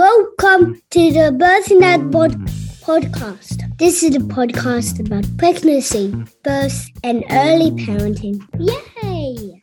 [0.00, 0.82] Welcome mm.
[0.92, 2.10] to the Birthing Dad mm.
[2.10, 2.40] pod-
[2.88, 3.76] podcast.
[3.76, 8.40] This is a podcast about pregnancy, birth, and early parenting.
[8.58, 9.09] Yay!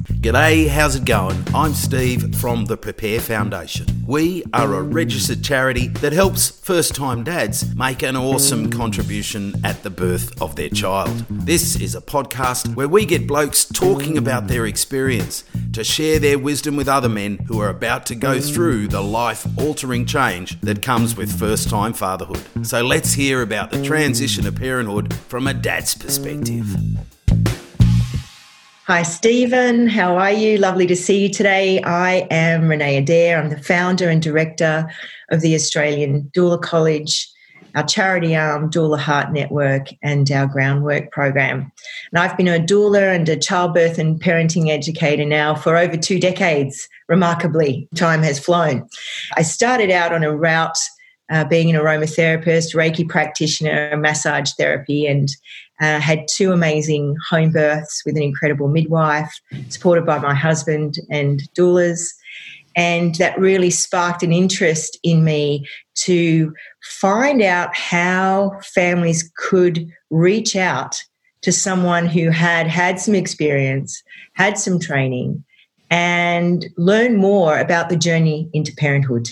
[0.08, 1.38] G'day, how's it going?
[1.54, 3.86] I'm Steve from the Prepare Foundation.
[4.08, 9.84] We are a registered charity that helps first time dads make an awesome contribution at
[9.84, 11.26] the birth of their child.
[11.30, 15.44] This is a podcast where we get blokes talking about their experience
[15.74, 19.46] to share their wisdom with other men who are about to go through the life
[19.60, 22.44] altering change that comes with first time fatherhood.
[22.66, 26.66] So let's hear about the transition of parenthood from a dad's perspective.
[28.88, 29.88] Hi, Stephen.
[29.88, 30.58] How are you?
[30.58, 31.82] Lovely to see you today.
[31.84, 33.38] I am Renee Adair.
[33.38, 34.90] I'm the founder and director
[35.30, 37.30] of the Australian Doula College,
[37.76, 41.70] our charity arm, Doula Heart Network, and our groundwork program.
[42.14, 46.18] And I've been a doula and a childbirth and parenting educator now for over two
[46.18, 46.88] decades.
[47.10, 48.88] Remarkably, time has flown.
[49.36, 50.80] I started out on a route
[51.30, 55.28] uh, being an aromatherapist, Reiki practitioner, massage therapy, and
[55.80, 59.40] uh, had two amazing home births with an incredible midwife,
[59.70, 62.14] supported by my husband and doulas.
[62.76, 66.54] And that really sparked an interest in me to
[66.84, 71.04] find out how families could reach out
[71.42, 74.02] to someone who had had some experience,
[74.34, 75.44] had some training,
[75.90, 79.30] and learn more about the journey into parenthood.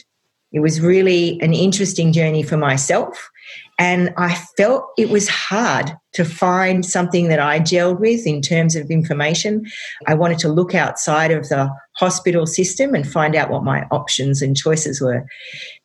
[0.51, 3.29] It was really an interesting journey for myself
[3.77, 8.75] and I felt it was hard to find something that I gelled with in terms
[8.75, 9.65] of information.
[10.07, 14.41] I wanted to look outside of the hospital system and find out what my options
[14.41, 15.25] and choices were.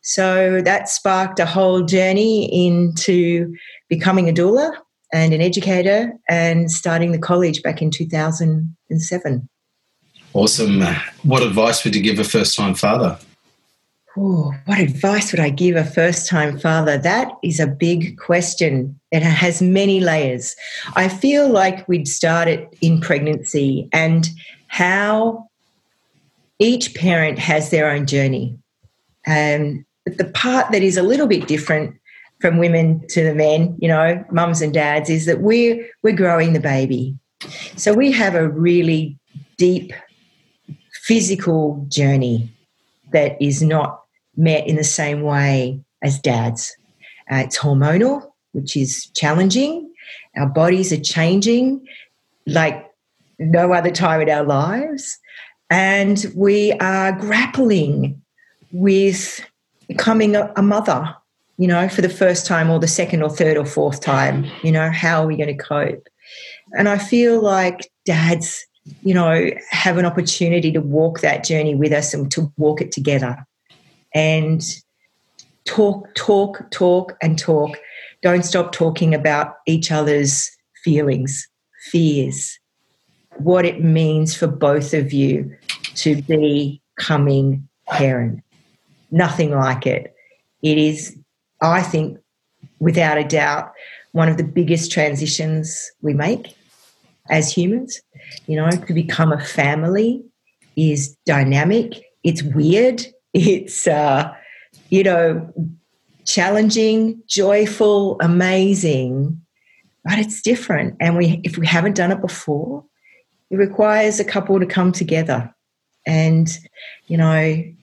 [0.03, 3.55] So that sparked a whole journey into
[3.89, 4.73] becoming a doula
[5.13, 9.49] and an educator and starting the college back in 2007.
[10.33, 10.83] Awesome.
[11.25, 13.19] What advice would you give a first time father?
[14.17, 16.99] Oh, what advice would I give a first time father?
[16.99, 18.99] That is a big question.
[19.13, 20.57] It has many layers.
[20.97, 24.29] I feel like we'd start it in pregnancy and
[24.67, 25.49] how
[26.59, 28.59] each parent has their own journey.
[29.27, 31.97] Um, and the part that is a little bit different
[32.41, 36.53] from women to the men, you know, mums and dads, is that we're we're growing
[36.53, 37.17] the baby.
[37.77, 39.19] So we have a really
[39.57, 39.93] deep
[41.03, 42.51] physical journey
[43.13, 44.03] that is not
[44.37, 46.75] met in the same way as dads.
[47.31, 49.91] Uh, it's hormonal, which is challenging.
[50.37, 51.87] Our bodies are changing
[52.47, 52.87] like
[53.39, 55.19] no other time in our lives.
[55.71, 58.21] And we are grappling
[58.73, 59.45] with
[59.89, 61.15] becoming a, a mother,
[61.59, 64.47] you know, for the first time or the second or third or fourth time.
[64.63, 66.09] You know, how are we going to cope?
[66.73, 68.67] And I feel like dads
[69.03, 72.93] you know, have an opportunity to walk that journey with us and to walk it
[72.93, 73.37] together
[74.15, 74.63] and
[75.65, 77.79] talk, talk, talk, and talk.
[78.23, 80.51] Don't stop talking about each other's
[80.85, 81.49] feelings,
[81.91, 82.59] fears,
[83.39, 85.57] what it means for both of you
[85.95, 88.43] to be coming parent.
[89.11, 90.15] Nothing like it.
[90.63, 91.17] It is,
[91.63, 92.19] I think,
[92.79, 93.73] without a doubt,
[94.13, 96.55] one of the biggest transitions we make
[97.31, 98.01] as humans.
[98.47, 100.23] You know, to become a family
[100.77, 104.33] is dynamic, it's weird, it's, uh,
[104.89, 105.53] you know,
[106.25, 109.41] challenging, joyful, amazing,
[110.05, 110.97] but it's different.
[111.01, 112.85] And we, if we haven't done it before,
[113.51, 115.53] it requires a couple to come together.
[116.07, 116.49] And,
[117.07, 117.35] you know,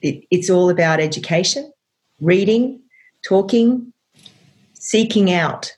[0.02, 1.72] it, it's all about education,
[2.20, 2.80] reading,
[3.22, 3.92] talking,
[4.74, 5.72] seeking out,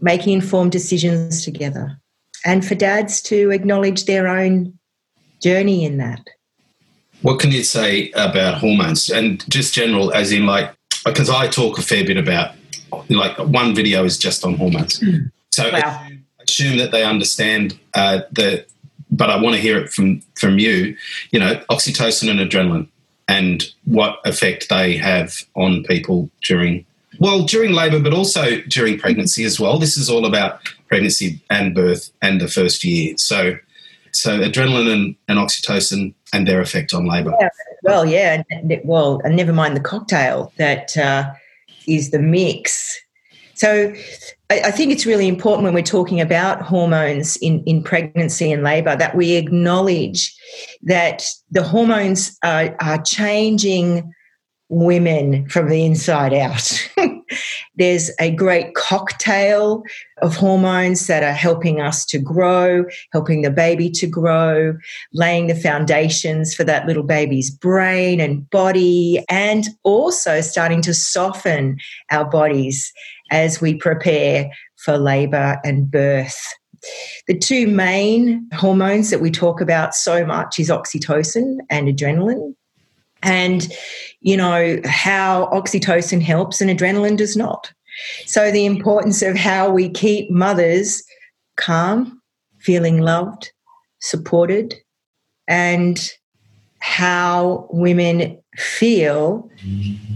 [0.00, 2.00] making informed decisions together
[2.44, 4.78] and for dads to acknowledge their own
[5.42, 6.28] journey in that.
[7.22, 10.72] What can you say about hormones and just general, as in like,
[11.04, 12.54] because I talk a fair bit about,
[13.08, 15.00] like, one video is just on hormones.
[15.00, 15.30] Mm.
[15.50, 15.80] So wow.
[15.84, 18.64] I assume that they understand uh, the,
[19.10, 20.96] but I want to hear it from from you.
[21.32, 22.88] You know, oxytocin and adrenaline,
[23.26, 26.84] and what effect they have on people during
[27.18, 29.78] well, during labour, but also during pregnancy as well.
[29.78, 33.16] This is all about pregnancy and birth and the first year.
[33.16, 33.56] So,
[34.12, 37.32] so adrenaline and, and oxytocin and their effect on labour.
[37.40, 37.48] Yeah,
[37.82, 38.42] well, yeah.
[38.84, 41.30] Well, and never mind the cocktail that uh,
[41.86, 42.98] is the mix.
[43.54, 43.92] So,
[44.50, 48.62] I, I think it's really important when we're talking about hormones in, in pregnancy and
[48.62, 50.34] labour that we acknowledge
[50.82, 54.12] that the hormones are, are changing
[54.68, 56.88] women from the inside out.
[57.76, 59.82] there's a great cocktail
[60.20, 64.76] of hormones that are helping us to grow, helping the baby to grow,
[65.12, 71.78] laying the foundations for that little baby's brain and body, and also starting to soften
[72.10, 72.92] our bodies
[73.30, 76.54] as we prepare for labor and birth.
[77.26, 82.54] The two main hormones that we talk about so much is oxytocin and adrenaline.
[83.22, 83.72] And,
[84.20, 87.72] you know, how oxytocin helps and adrenaline does not.
[88.26, 91.02] So, the importance of how we keep mothers
[91.56, 92.22] calm,
[92.60, 93.50] feeling loved,
[94.00, 94.74] supported,
[95.48, 96.12] and
[96.78, 99.50] how women feel,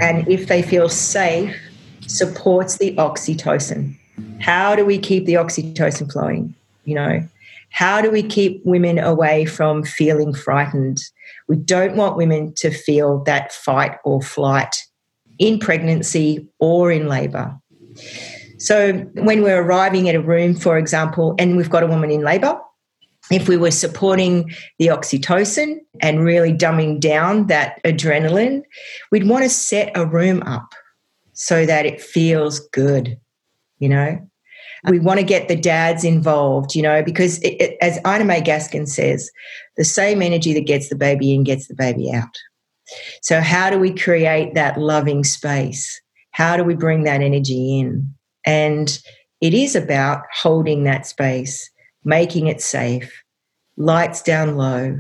[0.01, 1.57] and if they feel safe,
[2.07, 3.97] supports the oxytocin.
[4.41, 6.55] How do we keep the oxytocin flowing?
[6.85, 7.29] You know,
[7.73, 11.03] how do we keep women away from feeling frightened?
[11.49, 14.77] We don't want women to feel that fight or flight
[15.39, 17.59] in pregnancy or in labor.
[18.59, 22.23] So, when we're arriving at a room, for example, and we've got a woman in
[22.23, 22.61] labor,
[23.31, 28.63] if we were supporting the oxytocin and really dumbing down that adrenaline,
[29.11, 30.75] we'd want to set a room up
[31.33, 33.19] so that it feels good,
[33.79, 34.19] you know?
[34.89, 38.41] We want to get the dads involved, you know, because it, it, as Ina May
[38.41, 39.31] Gaskin says,
[39.77, 42.37] the same energy that gets the baby in gets the baby out.
[43.23, 46.01] So, how do we create that loving space?
[46.33, 48.13] How do we bring that energy in?
[48.45, 48.99] And
[49.41, 51.71] it is about holding that space,
[52.05, 53.23] making it safe,
[53.77, 54.99] lights down low,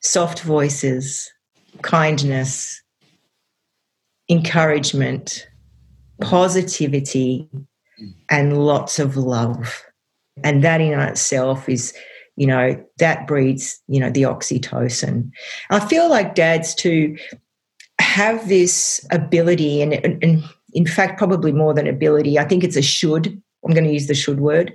[0.00, 1.30] soft voices,
[1.82, 2.82] kindness,
[4.28, 5.46] encouragement,
[6.20, 7.48] positivity,
[8.30, 9.82] and lots of love.
[10.42, 11.92] And that in itself is,
[12.36, 15.30] you know, that breeds, you know, the oxytocin.
[15.68, 17.16] I feel like dads too
[18.00, 20.42] have this ability, and, and
[20.72, 23.40] in fact, probably more than ability, I think it's a should.
[23.64, 24.72] I'm going to use the should word.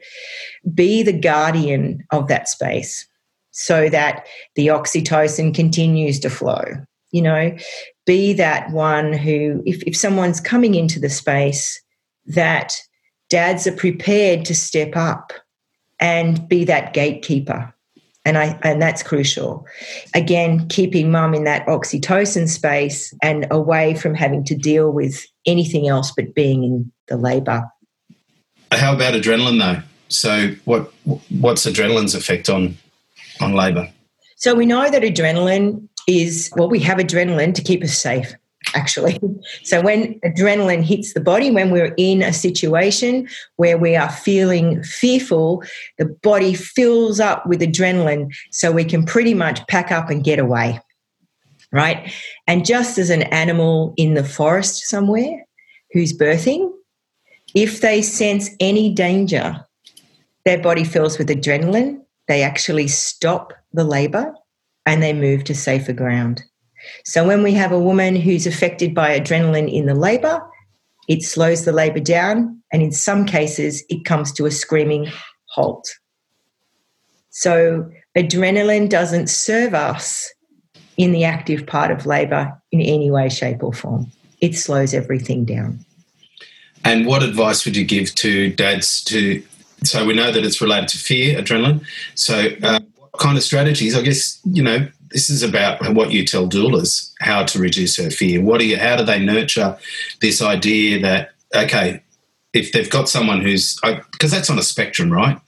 [0.73, 3.07] Be the guardian of that space
[3.49, 6.63] so that the oxytocin continues to flow.
[7.11, 7.57] You know,
[8.05, 11.81] be that one who, if, if someone's coming into the space,
[12.27, 12.75] that
[13.35, 15.33] dads are prepared to step up
[15.99, 17.73] and be that gatekeeper.
[18.23, 19.67] And I and that's crucial.
[20.13, 25.89] Again, keeping mum in that oxytocin space and away from having to deal with anything
[25.89, 27.63] else but being in the labour.
[28.71, 29.83] How about adrenaline though?
[30.07, 30.93] So what
[31.29, 32.77] what's adrenaline's effect on
[33.41, 33.91] on labour?
[34.37, 38.33] So we know that adrenaline is well, we have adrenaline to keep us safe
[38.75, 39.19] actually.
[39.63, 43.27] So when adrenaline hits the body, when we're in a situation
[43.57, 45.63] where we are feeling fearful,
[45.97, 50.39] the body fills up with adrenaline so we can pretty much pack up and get
[50.39, 50.79] away.
[51.71, 52.11] Right?
[52.47, 55.45] And just as an animal in the forest somewhere
[55.91, 56.71] who's birthing,
[57.53, 59.65] if they sense any danger,
[60.43, 64.33] their body fills with adrenaline, they actually stop the labor
[64.85, 66.43] and they move to safer ground.
[67.05, 70.41] So when we have a woman who's affected by adrenaline in the labor,
[71.07, 75.11] it slows the labor down, and in some cases, it comes to a screaming
[75.47, 75.87] halt.
[77.29, 80.31] So adrenaline doesn't serve us
[80.97, 84.11] in the active part of labor in any way, shape, or form.
[84.41, 85.79] It slows everything down.
[86.83, 89.43] And what advice would you give to dads to?
[89.83, 91.85] So we know that it's related to fear, adrenaline.
[92.15, 93.95] So, uh, what kind of strategies?
[93.95, 98.09] I guess you know this is about what you tell doulas how to reduce her
[98.09, 98.41] fear.
[98.41, 98.77] What do you?
[98.77, 99.77] How do they nurture
[100.21, 102.01] this idea that okay,
[102.53, 103.79] if they've got someone who's
[104.11, 105.39] because that's on a spectrum, right?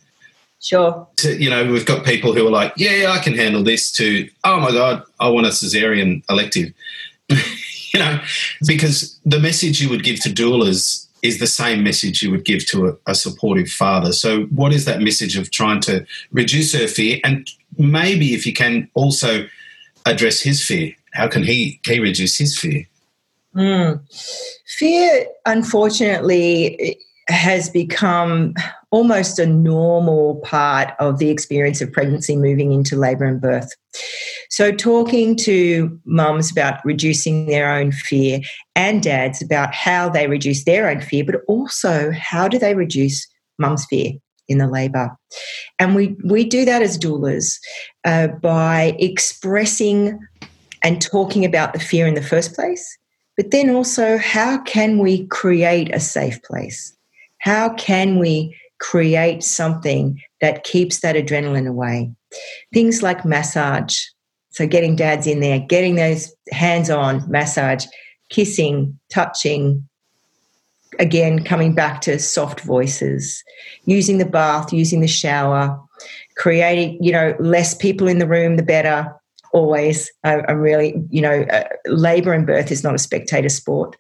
[0.59, 1.07] Sure.
[1.17, 3.91] To, you know, we've got people who are like, yeah, I can handle this.
[3.93, 6.73] To oh my god, I want a cesarean elective.
[7.29, 8.19] you know,
[8.65, 12.65] because the message you would give to doulas is the same message you would give
[12.67, 14.13] to a, a, supportive father.
[14.13, 18.53] So, what is that message of trying to reduce her fear, and maybe if you
[18.53, 19.47] can also
[20.05, 22.85] address his fear, how can he he reduce his fear?
[23.55, 23.99] Mm.
[24.77, 26.97] Fear, unfortunately,
[27.29, 28.53] has become
[28.91, 33.73] almost a normal part of the experience of pregnancy moving into labour and birth.
[34.49, 38.39] So, talking to mums about reducing their own fear
[38.75, 43.27] and dads about how they reduce their own fear, but also how do they reduce
[43.59, 44.13] mum's fear
[44.47, 45.15] in the labour.
[45.79, 47.57] And we, we do that as doulas
[48.05, 50.19] uh, by expressing
[50.83, 52.97] and talking about the fear in the first place,
[53.35, 56.95] but then also how can we create a safe place?
[57.39, 62.11] How can we create something that keeps that adrenaline away?
[62.73, 63.99] Things like massage.
[64.49, 67.85] So, getting dads in there, getting those hands on massage,
[68.29, 69.87] kissing, touching,
[70.99, 73.43] again, coming back to soft voices,
[73.85, 75.79] using the bath, using the shower,
[76.35, 79.13] creating, you know, less people in the room, the better.
[79.53, 83.95] Always, I, am really, you know, uh, labor and birth is not a spectator sport.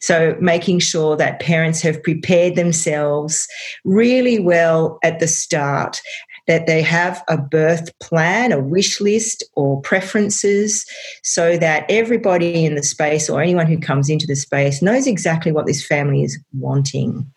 [0.00, 3.48] So, making sure that parents have prepared themselves
[3.84, 6.00] really well at the start
[6.46, 10.86] that they have a birth plan, a wish list, or preferences
[11.22, 15.52] so that everybody in the space or anyone who comes into the space knows exactly
[15.52, 17.30] what this family is wanting.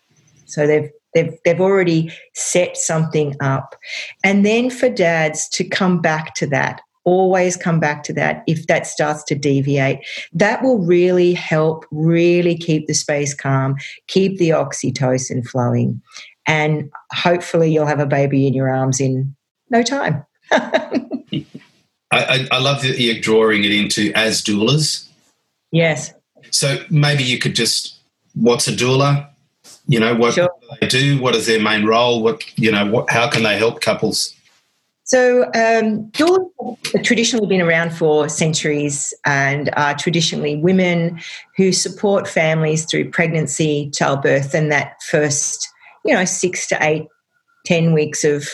[0.46, 3.74] So they've They've, they've already set something up.
[4.22, 8.66] And then for dads to come back to that, always come back to that if
[8.66, 10.00] that starts to deviate.
[10.34, 13.76] That will really help, really keep the space calm,
[14.08, 16.02] keep the oxytocin flowing
[16.46, 19.34] and hopefully you'll have a baby in your arms in
[19.70, 20.24] no time.
[20.52, 21.44] I,
[22.12, 25.08] I, I, love that you're drawing it into as doulas.
[25.72, 26.14] Yes.
[26.50, 27.98] So maybe you could just,
[28.34, 29.28] what's a doula?
[29.88, 30.48] You know, what sure.
[30.60, 31.20] do they do?
[31.20, 32.22] What is their main role?
[32.22, 34.32] What, you know, what, how can they help couples?
[35.04, 36.50] So, um, doulas
[36.92, 41.20] have traditionally been around for centuries and are traditionally women
[41.56, 45.68] who support families through pregnancy, childbirth, and that first
[46.06, 47.06] you know, six to eight,
[47.64, 48.48] ten weeks of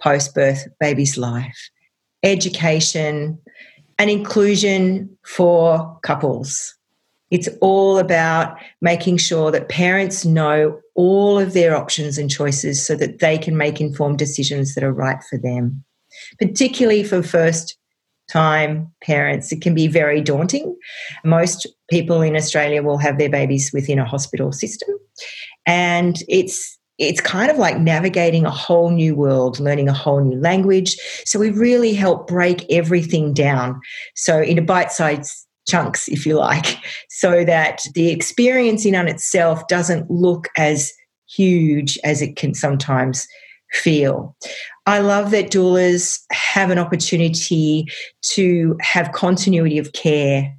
[0.00, 1.56] post birth baby's life,
[2.22, 3.38] education,
[3.98, 6.74] and inclusion for couples.
[7.30, 12.94] It's all about making sure that parents know all of their options and choices so
[12.96, 15.84] that they can make informed decisions that are right for them.
[16.38, 17.76] Particularly for first
[18.30, 20.76] time parents, it can be very daunting.
[21.24, 24.88] Most people in Australia will have their babies within a hospital system.
[25.66, 30.38] And it's it's kind of like navigating a whole new world, learning a whole new
[30.40, 30.96] language.
[31.24, 33.80] So we really help break everything down.
[34.16, 36.78] So into bite-sized chunks, if you like,
[37.08, 40.92] so that the experience in on itself doesn't look as
[41.28, 43.26] huge as it can sometimes
[43.72, 44.34] feel.
[44.86, 47.86] I love that doulas have an opportunity
[48.22, 50.54] to have continuity of care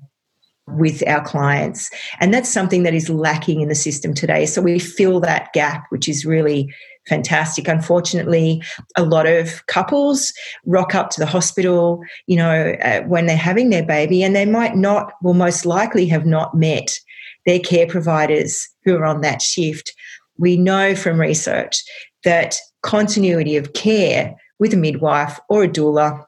[0.73, 1.89] with our clients.
[2.19, 4.45] And that's something that is lacking in the system today.
[4.45, 6.73] So we fill that gap, which is really
[7.07, 7.67] fantastic.
[7.67, 8.61] Unfortunately,
[8.95, 10.33] a lot of couples
[10.65, 14.45] rock up to the hospital, you know, uh, when they're having their baby, and they
[14.45, 16.99] might not, will most likely have not met
[17.45, 19.93] their care providers who are on that shift.
[20.37, 21.83] We know from research
[22.23, 26.25] that continuity of care with a midwife or a doula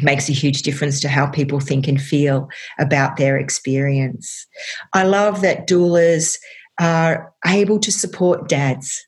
[0.00, 4.46] makes a huge difference to how people think and feel about their experience.
[4.92, 6.38] I love that doulas
[6.80, 9.06] are able to support dads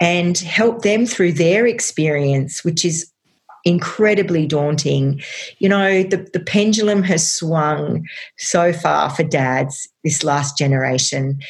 [0.00, 3.10] and help them through their experience, which is
[3.64, 5.20] incredibly daunting.
[5.58, 8.06] You know, the, the pendulum has swung
[8.38, 11.40] so far for dads this last generation.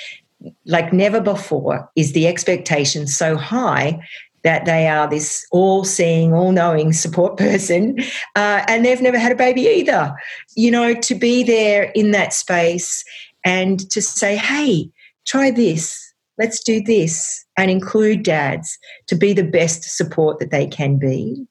[0.65, 4.01] Like never before is the expectation so high
[4.43, 7.99] that they are this all seeing, all knowing support person,
[8.37, 10.15] uh, and they've never had a baby either.
[10.57, 13.05] You know, to be there in that space
[13.45, 14.91] and to say, hey,
[15.27, 15.99] try this,
[16.39, 21.47] let's do this, and include dads to be the best support that they can be.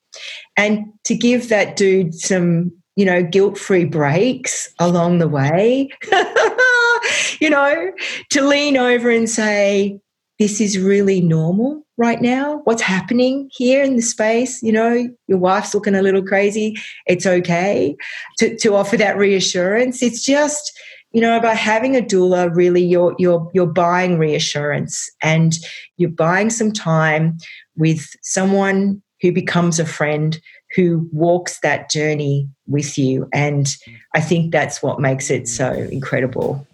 [0.58, 5.90] And to give that dude some, you know, guilt free breaks along the way,
[7.40, 7.92] you know,
[8.32, 10.00] to lean over and say,
[10.40, 12.62] this is really normal right now.
[12.64, 16.76] What's happening here in the space you know your wife's looking a little crazy.
[17.06, 17.96] It's okay
[18.40, 20.02] to, to offer that reassurance.
[20.02, 20.78] It's just
[21.12, 25.58] you know by having a doula really you're you're you're buying reassurance and
[25.98, 27.38] you're buying some time
[27.76, 30.40] with someone who becomes a friend
[30.76, 33.28] who walks that journey with you.
[33.34, 33.68] And
[34.16, 36.66] i think that's what makes it so incredible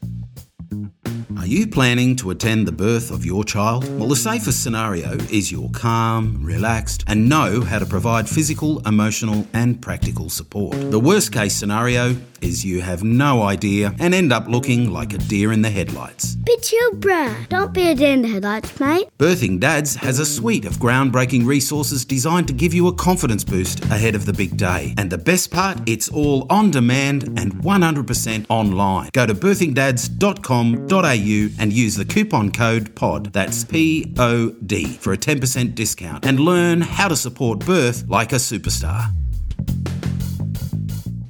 [1.38, 3.84] are you planning to attend the birth of your child?
[4.00, 9.46] Well, the safest scenario is you're calm, relaxed, and know how to provide physical, emotional,
[9.54, 10.92] and practical support.
[10.92, 15.18] The worst case scenario is you have no idea and end up looking like a
[15.18, 16.36] deer in the headlights.
[16.36, 17.50] Be chill, bruh.
[17.50, 19.08] Don't be a deer in the headlights, mate.
[19.18, 23.84] Birthing Dads has a suite of groundbreaking resources designed to give you a confidence boost
[23.86, 24.94] ahead of the big day.
[24.98, 29.10] And the best part, it's all on demand and 100% online.
[29.14, 31.25] Go to birthingdads.com.au
[31.60, 36.40] and use the coupon code POD, that's P O D, for a 10% discount and
[36.40, 39.14] learn how to support birth like a superstar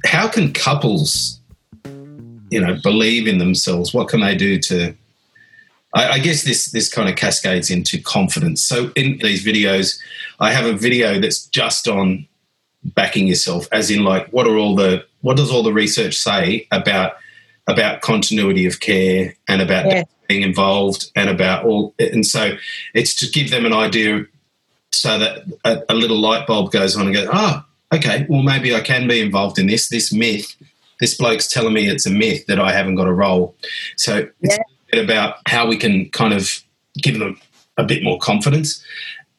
[0.06, 1.40] how can couples,
[2.50, 3.92] you know, believe in themselves?
[3.92, 4.94] What can they do to?
[5.94, 8.62] I, I guess this this kind of cascades into confidence.
[8.62, 9.98] So in these videos,
[10.40, 12.26] I have a video that's just on
[12.84, 16.66] backing yourself, as in like what are all the what does all the research say
[16.70, 17.16] about
[17.66, 20.04] about continuity of care and about yeah.
[20.28, 21.94] being involved and about all.
[21.98, 22.56] And so
[22.94, 24.24] it's to give them an idea
[24.92, 28.42] so that a, a little light bulb goes on and goes, oh, ah, okay, well,
[28.42, 29.88] maybe I can be involved in this.
[29.88, 30.54] This myth,
[31.00, 33.54] this bloke's telling me it's a myth that I haven't got a role.
[33.96, 34.58] So it's
[34.92, 35.00] yeah.
[35.00, 36.62] about how we can kind of
[37.02, 37.38] give them
[37.76, 38.82] a bit more confidence.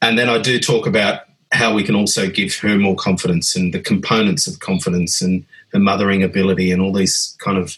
[0.02, 3.74] And then I do talk about how we can also give her more confidence and
[3.74, 7.78] the components of confidence and the mothering ability and all these kind of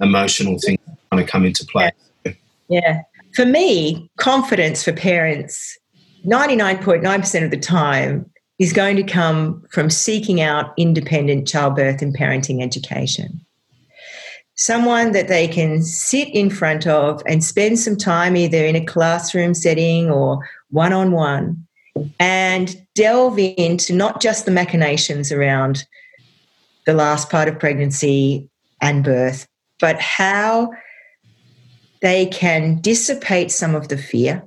[0.00, 0.78] emotional things
[1.10, 1.90] kind of come into play.
[2.68, 3.02] Yeah.
[3.34, 5.78] For me, confidence for parents,
[6.24, 12.62] 99.9% of the time, is going to come from seeking out independent childbirth and parenting
[12.62, 13.40] education.
[14.54, 18.84] Someone that they can sit in front of and spend some time either in a
[18.84, 21.66] classroom setting or one on one
[22.18, 25.86] and delve into not just the machinations around
[26.84, 28.48] the last part of pregnancy
[28.82, 29.46] and birth,
[29.80, 30.70] but how
[32.02, 34.42] they can dissipate some of the fear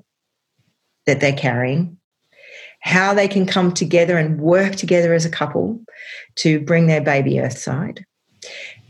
[1.06, 1.98] that they're carrying,
[2.80, 5.80] how they can come together and work together as a couple
[6.36, 8.06] to bring their baby earthside,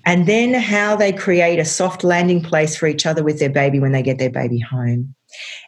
[0.06, 3.80] and then how they create a soft landing place for each other with their baby
[3.80, 5.14] when they get their baby home,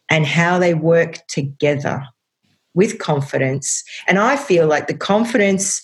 [0.09, 2.03] and how they work together
[2.73, 3.83] with confidence.
[4.07, 5.81] And I feel like the confidence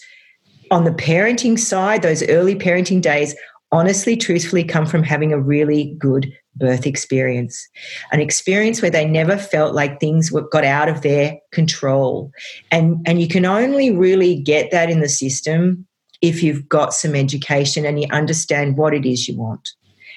[0.72, 3.36] on the parenting side, those early parenting days,
[3.72, 7.68] honestly, truthfully come from having a really good birth experience,
[8.12, 12.32] an experience where they never felt like things got out of their control.
[12.72, 15.88] And, and you can only really get that in the system
[16.22, 19.70] if you've got some education and you understand what it is you want.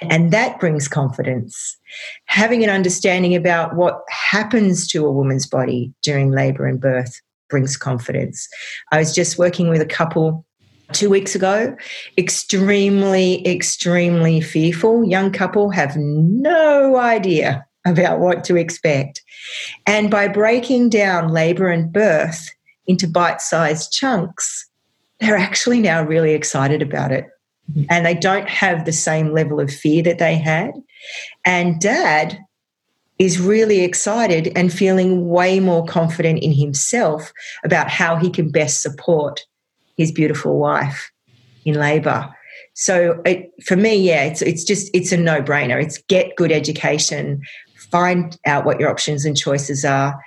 [0.02, 1.76] And that brings confidence.
[2.26, 7.76] Having an understanding about what happens to a woman's body during labor and birth brings
[7.76, 8.48] confidence.
[8.90, 10.44] I was just working with a couple
[10.92, 11.76] two weeks ago.
[12.18, 15.04] Extremely, extremely fearful.
[15.04, 19.22] Young couple have no idea about what to expect.
[19.86, 22.50] And by breaking down labor and birth
[22.86, 24.68] into bite sized chunks,
[25.20, 27.26] they're actually now really excited about it.
[27.70, 27.84] Mm-hmm.
[27.90, 30.72] And they don't have the same level of fear that they had.
[31.44, 32.38] And dad
[33.18, 37.32] is really excited and feeling way more confident in himself
[37.64, 39.44] about how he can best support
[39.96, 41.10] his beautiful wife
[41.64, 42.34] in labor.
[42.74, 45.82] So it, for me, yeah, it's it's just it's a no brainer.
[45.82, 47.42] It's get good education,
[47.76, 50.20] find out what your options and choices are,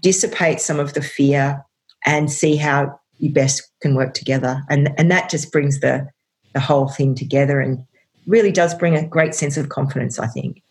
[0.00, 1.64] dissipate some of the fear,
[2.06, 4.62] and see how you best can work together.
[4.70, 6.08] And and that just brings the
[6.52, 7.84] the whole thing together and
[8.26, 10.18] really does bring a great sense of confidence.
[10.20, 10.62] I think.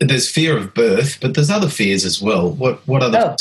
[0.00, 2.50] There's fear of birth, but there's other fears as well.
[2.50, 3.34] What what other?
[3.34, 3.36] Oh,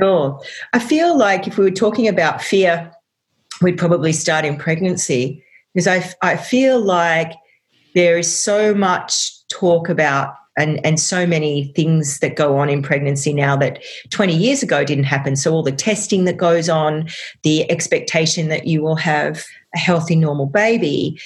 [0.00, 0.40] sure.
[0.72, 2.90] I feel like if we were talking about fear
[3.60, 5.44] we'd probably start in pregnancy
[5.74, 7.32] because I, I feel like
[7.94, 12.82] there is so much talk about and, and so many things that go on in
[12.82, 15.36] pregnancy now that 20 years ago didn't happen.
[15.36, 17.08] So, all the testing that goes on,
[17.44, 19.44] the expectation that you will have
[19.74, 21.20] a healthy, normal baby.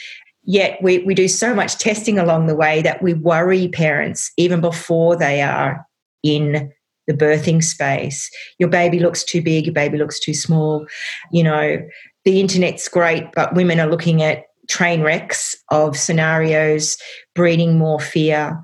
[0.45, 4.61] Yet, we, we do so much testing along the way that we worry parents even
[4.61, 5.87] before they are
[6.23, 6.71] in
[7.07, 8.31] the birthing space.
[8.59, 10.87] Your baby looks too big, your baby looks too small.
[11.33, 11.79] You know,
[12.25, 16.97] the internet's great, but women are looking at train wrecks of scenarios
[17.35, 18.63] breeding more fear.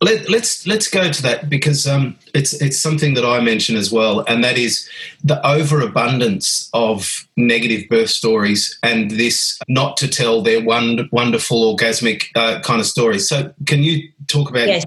[0.00, 3.76] Let, us let's, let's go to that because um, it's it's something that I mention
[3.76, 4.88] as well, and that is
[5.24, 12.26] the overabundance of negative birth stories and this not to tell their one, wonderful orgasmic
[12.36, 13.28] uh, kind of stories.
[13.28, 14.68] So, can you talk about?
[14.68, 14.84] Yes,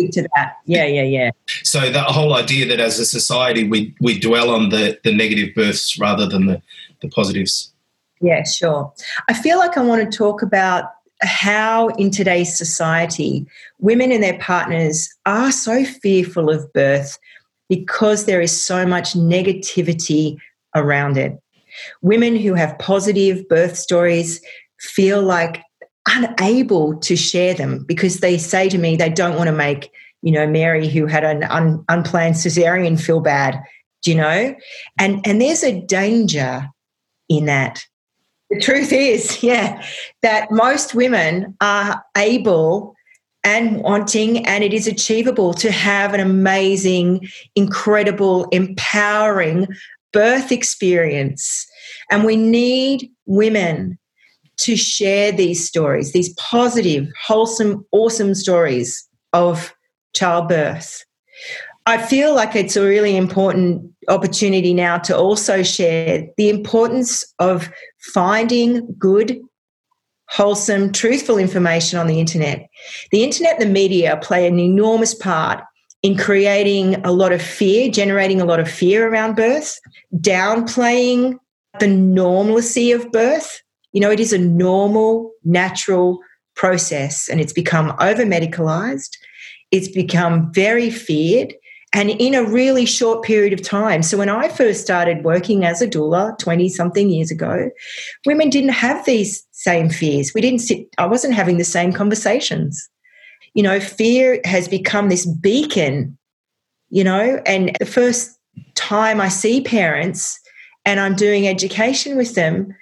[0.00, 0.56] speak to that.
[0.66, 1.30] Yeah, yeah, yeah.
[1.62, 5.54] So that whole idea that as a society we we dwell on the the negative
[5.54, 6.62] births rather than the
[7.00, 7.72] the positives.
[8.20, 8.92] Yeah, sure.
[9.28, 10.90] I feel like I want to talk about
[11.22, 13.46] how in today's society
[13.78, 17.18] women and their partners are so fearful of birth
[17.68, 20.36] because there is so much negativity
[20.74, 21.38] around it.
[22.02, 24.40] Women who have positive birth stories
[24.80, 25.62] feel like
[26.08, 29.90] unable to share them because they say to me they don't want to make,
[30.22, 33.62] you know, Mary who had an un- unplanned cesarean feel bad,
[34.02, 34.54] do you know?
[34.98, 36.68] And and there's a danger
[37.30, 37.82] in that.
[38.50, 39.82] The truth is, yeah,
[40.20, 42.94] that most women are able
[43.42, 49.66] and wanting, and it is achievable to have an amazing, incredible, empowering
[50.12, 51.66] birth experience.
[52.10, 53.98] And we need women
[54.58, 59.72] to share these stories, these positive, wholesome, awesome stories of
[60.12, 61.06] childbirth.
[61.86, 67.70] I feel like it's a really important opportunity now to also share the importance of
[68.12, 69.40] finding good,
[70.28, 72.68] wholesome, truthful information on the internet.
[73.10, 75.62] The internet and the media play an enormous part
[76.02, 79.78] in creating a lot of fear, generating a lot of fear around birth,
[80.16, 81.38] downplaying
[81.78, 83.60] the normalcy of birth.
[83.92, 86.20] You know, it is a normal, natural
[86.56, 89.10] process and it's become over medicalized.
[89.70, 91.54] It's become very feared
[91.92, 94.02] and in a really short period of time.
[94.02, 97.70] So when I first started working as a doula 20 something years ago,
[98.24, 100.32] women didn't have these same fears.
[100.34, 102.88] We didn't sit, I wasn't having the same conversations.
[103.54, 106.16] You know, fear has become this beacon,
[106.90, 108.38] you know, and the first
[108.76, 110.38] time I see parents
[110.84, 112.74] and I'm doing education with them,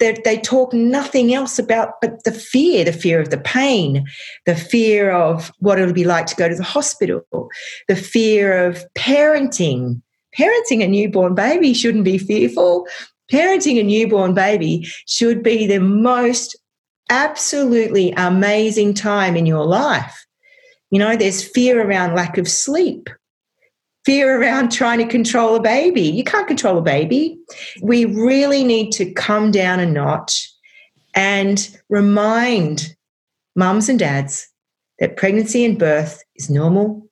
[0.00, 4.04] that they talk nothing else about but the fear the fear of the pain
[4.46, 7.24] the fear of what it'll be like to go to the hospital
[7.88, 10.00] the fear of parenting.
[10.38, 12.86] Parenting a newborn baby shouldn't be fearful.
[13.32, 16.56] Parenting a newborn baby should be the most
[17.10, 20.24] absolutely amazing time in your life.
[20.90, 23.08] You know there's fear around lack of sleep
[24.10, 26.00] fear around trying to control a baby.
[26.00, 27.38] You can't control a baby.
[27.80, 30.52] We really need to come down a notch
[31.14, 32.96] and remind
[33.54, 34.48] mums and dads
[34.98, 37.08] that pregnancy and birth is normal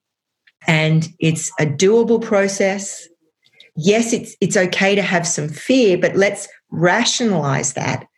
[0.67, 3.07] and it's a doable process.
[3.77, 8.09] Yes, it's it's okay to have some fear, but let's rationalize that.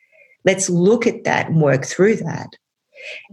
[0.46, 2.56] Let's look at that and work through that.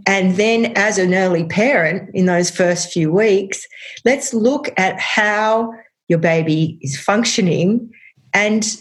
[0.06, 3.65] And then, as an early parent in those first few weeks,
[4.06, 5.73] let's look at how
[6.08, 7.91] your baby is functioning
[8.34, 8.77] and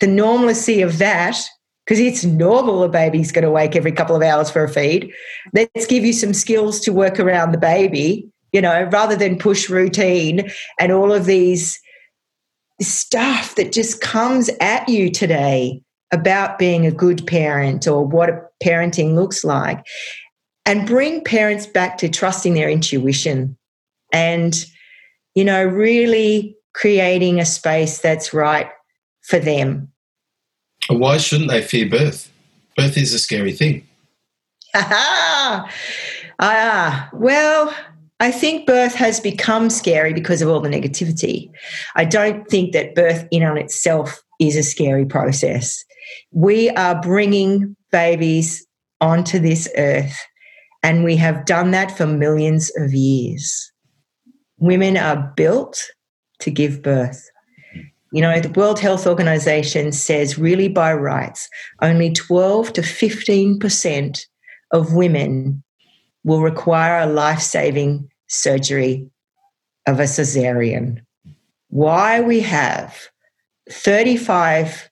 [0.00, 1.38] the normalcy of that,
[1.84, 5.12] because it's normal a baby's going to wake every couple of hours for a feed.
[5.52, 9.68] Let's give you some skills to work around the baby, you know, rather than push
[9.68, 11.78] routine and all of these
[12.80, 19.14] stuff that just comes at you today about being a good parent or what parenting
[19.14, 19.84] looks like
[20.66, 23.56] and bring parents back to trusting their intuition
[24.12, 24.66] and
[25.34, 28.68] you know really creating a space that's right
[29.22, 29.90] for them
[30.88, 32.30] why shouldn't they fear birth
[32.76, 33.86] birth is a scary thing
[34.74, 35.68] ah,
[37.12, 37.74] well
[38.20, 41.50] I think birth has become scary because of all the negativity.
[41.96, 45.82] I don't think that birth in on itself is a scary process.
[46.30, 48.66] We are bringing babies
[49.00, 50.16] onto this earth
[50.82, 53.72] and we have done that for millions of years.
[54.58, 55.90] Women are built
[56.40, 57.30] to give birth.
[58.12, 61.48] You know, the World Health Organization says, really by rights,
[61.80, 64.26] only 12 to 15%
[64.72, 65.62] of women
[66.24, 69.08] will require a life saving surgery
[69.86, 71.02] of a cesarean.
[71.68, 72.98] Why we have
[73.70, 74.90] 35%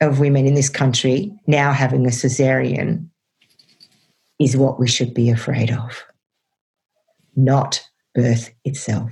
[0.00, 3.06] of women in this country now having a cesarean
[4.38, 6.02] is what we should be afraid of,
[7.36, 7.82] not
[8.14, 9.10] birth itself.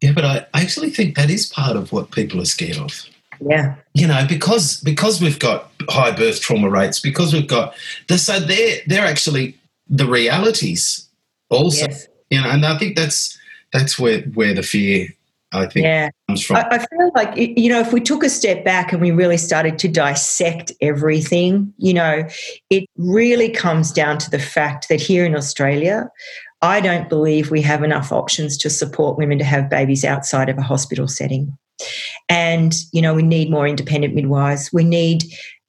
[0.00, 3.06] Yeah, but I actually think that is part of what people are scared of.
[3.40, 3.74] Yeah.
[3.94, 7.74] You know, because because we've got high birth trauma rates, because we've got
[8.08, 9.56] so they're they're actually
[9.88, 11.08] the realities
[11.50, 11.86] also.
[11.86, 12.08] Yes.
[12.30, 13.38] You know, and I think that's
[13.72, 15.08] that's where where the fear
[15.56, 16.10] I think yeah.
[16.28, 16.56] comes from.
[16.56, 19.36] I, I feel like you know, if we took a step back and we really
[19.36, 22.24] started to dissect everything, you know,
[22.70, 26.08] it really comes down to the fact that here in Australia,
[26.62, 30.58] I don't believe we have enough options to support women to have babies outside of
[30.58, 31.56] a hospital setting.
[32.28, 34.72] And, you know, we need more independent midwives.
[34.72, 35.24] We need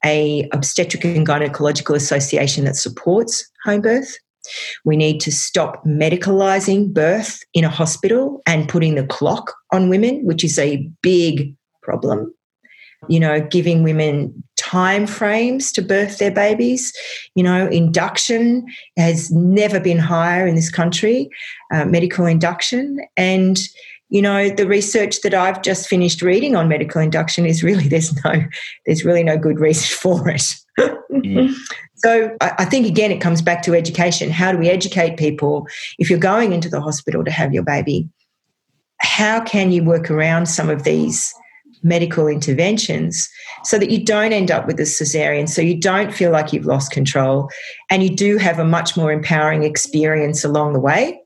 [0.06, 4.18] a obstetric and gynecological association that supports home birth.
[4.86, 10.26] We need to stop medicalizing birth in a hospital and putting the clock on women,
[10.26, 12.34] which is a big problem.
[13.10, 16.92] You know, giving women time frames to birth their babies.
[17.36, 18.66] You know, induction
[18.98, 21.30] has never been higher in this country,
[21.74, 23.00] uh, medical induction.
[23.16, 23.60] And,
[24.10, 28.14] you know, the research that I've just finished reading on medical induction is really there's
[28.26, 28.44] no
[28.86, 30.56] there's really no good reason for it.
[30.80, 31.54] mm.
[32.00, 34.30] So I think again, it comes back to education.
[34.30, 35.66] How do we educate people
[35.98, 38.08] if you're going into the hospital to have your baby?
[39.00, 41.34] How can you work around some of these
[41.84, 43.30] medical interventions
[43.64, 46.66] so that you don't end up with a cesarean, so you don't feel like you've
[46.66, 47.50] lost control,
[47.90, 51.20] and you do have a much more empowering experience along the way?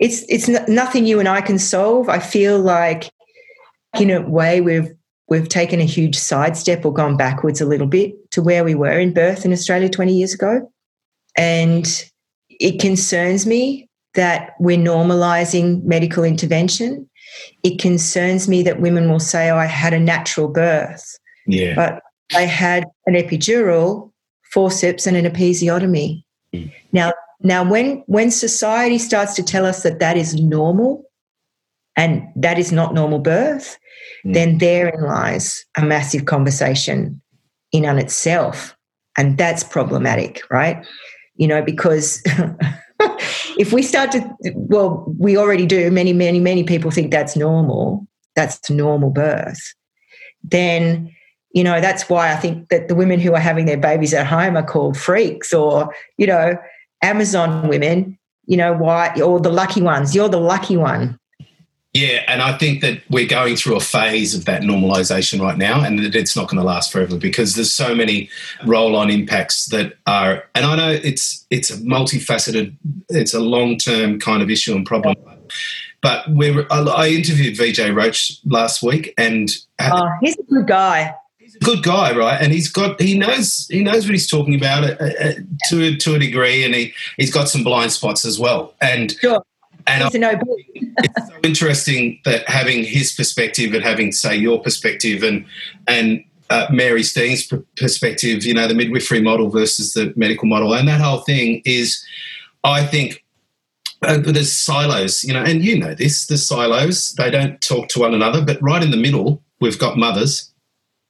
[0.00, 2.08] It's it's nothing you and I can solve.
[2.08, 3.10] I feel like
[3.98, 4.92] in a way we've
[5.28, 8.98] we've taken a huge sidestep or gone backwards a little bit to where we were
[8.98, 10.70] in birth in Australia 20 years ago.
[11.36, 11.86] And
[12.48, 13.87] it concerns me
[14.18, 17.08] that we're normalizing medical intervention.
[17.62, 21.16] It concerns me that women will say, Oh, I had a natural birth.
[21.46, 21.76] Yeah.
[21.76, 22.02] But
[22.34, 24.10] I had an epidural
[24.52, 26.24] forceps and an episiotomy.
[26.52, 26.72] Mm.
[26.90, 31.04] Now, now when when society starts to tell us that that is normal
[31.94, 33.78] and that is not normal birth,
[34.26, 34.34] mm.
[34.34, 37.22] then therein lies a massive conversation
[37.70, 38.74] in on itself.
[39.16, 40.84] And that's problematic, right?
[41.36, 42.20] You know, because
[43.58, 48.06] if we start to, well, we already do, many, many, many people think that's normal,
[48.34, 49.74] that's normal birth,
[50.42, 51.14] then,
[51.52, 54.26] you know, that's why I think that the women who are having their babies at
[54.26, 56.56] home are called freaks or, you know,
[57.02, 60.14] Amazon women, you know, why, or the lucky ones.
[60.14, 61.18] You're the lucky one.
[61.94, 65.82] Yeah, and I think that we're going through a phase of that normalization right now,
[65.82, 68.28] and that it's not going to last forever because there's so many
[68.66, 70.44] roll-on impacts that are.
[70.54, 72.76] And I know it's it's a multifaceted,
[73.08, 75.16] it's a long-term kind of issue and problem.
[76.02, 79.48] But we I interviewed Vijay Roach last week, and
[79.80, 81.14] oh, he's a good guy.
[81.38, 82.38] He's a good guy, right?
[82.40, 85.32] And he's got he knows he knows what he's talking about uh, uh,
[85.70, 88.74] to to a degree, and he he's got some blind spots as well.
[88.82, 89.42] And sure.
[89.86, 90.14] And it's,
[91.04, 95.44] it's so interesting that having his perspective and having, say, your perspective and
[95.86, 100.88] and uh, Mary Steen's perspective, you know, the midwifery model versus the medical model, and
[100.88, 102.02] that whole thing is,
[102.64, 103.22] I think,
[104.02, 108.00] uh, there's silos, you know, and you know this, the silos, they don't talk to
[108.00, 110.52] one another, but right in the middle, we've got mothers.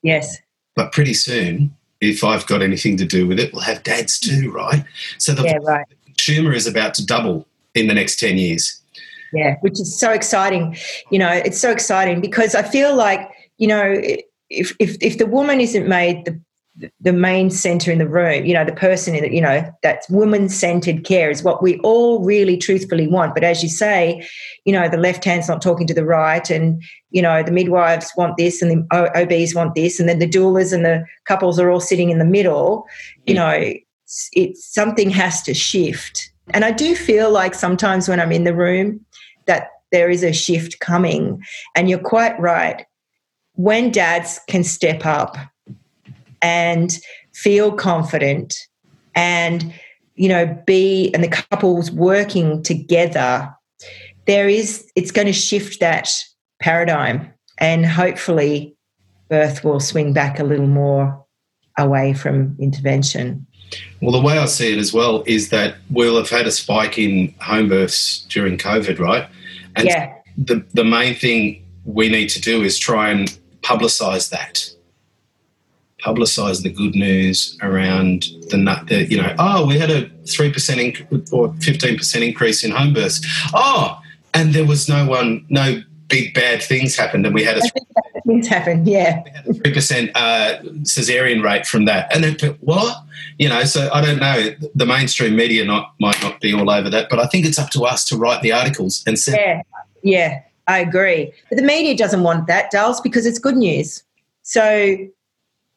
[0.03, 0.39] Yes.
[0.75, 4.51] But pretty soon, if I've got anything to do with it, we'll have dads too,
[4.53, 4.85] right?
[5.19, 5.87] So the, yeah, right.
[5.89, 8.81] the consumer is about to double in the next 10 years.
[9.33, 10.77] Yeah, which is so exciting.
[11.11, 13.95] You know, it's so exciting because I feel like, you know,
[14.51, 16.41] if, if, if the woman isn't made the
[17.01, 20.05] the main center in the room you know the person in the, you know that
[20.11, 23.35] woman centered care is what we all really truthfully want.
[23.35, 24.25] But as you say
[24.65, 28.13] you know the left hand's not talking to the right and you know the midwives
[28.17, 31.69] want this and the obs want this and then the doulas and the couples are
[31.69, 32.87] all sitting in the middle
[33.27, 33.73] you know
[34.09, 36.33] it's, it's something has to shift.
[36.51, 39.05] And I do feel like sometimes when I'm in the room
[39.49, 41.43] that there is a shift coming.
[41.75, 42.87] And you're quite right.
[43.55, 45.37] When dads can step up
[46.41, 46.97] and
[47.35, 48.55] feel confident
[49.15, 49.75] and
[50.15, 53.53] you know be and the couples working together
[54.27, 56.09] there is it's going to shift that
[56.61, 58.77] paradigm and hopefully
[59.29, 61.25] birth will swing back a little more
[61.77, 63.45] away from intervention
[64.01, 66.99] well, the way I see it as well is that we'll have had a spike
[66.99, 69.29] in home births during COVID, right?
[69.79, 70.15] And yeah.
[70.37, 74.69] the, the main thing we need to do is try and publicize that.
[76.05, 81.33] Publicize the good news around the, the you know, oh, we had a 3% inc-
[81.33, 83.25] or 15% increase in home births.
[83.55, 84.01] Oh,
[84.35, 87.63] and there was no one, no big bad things happened, and we had a
[88.29, 92.97] things happened, yeah, three percent uh, cesarean rate from that, and then what?
[93.39, 94.55] You know, so I don't know.
[94.75, 97.71] The mainstream media not might not be all over that, but I think it's up
[97.71, 99.63] to us to write the articles and say, yeah,
[100.03, 101.33] yeah, I agree.
[101.49, 104.03] But the media doesn't want that, Dales, because it's good news.
[104.43, 104.97] So,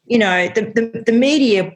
[0.05, 1.71] you know, the the, the media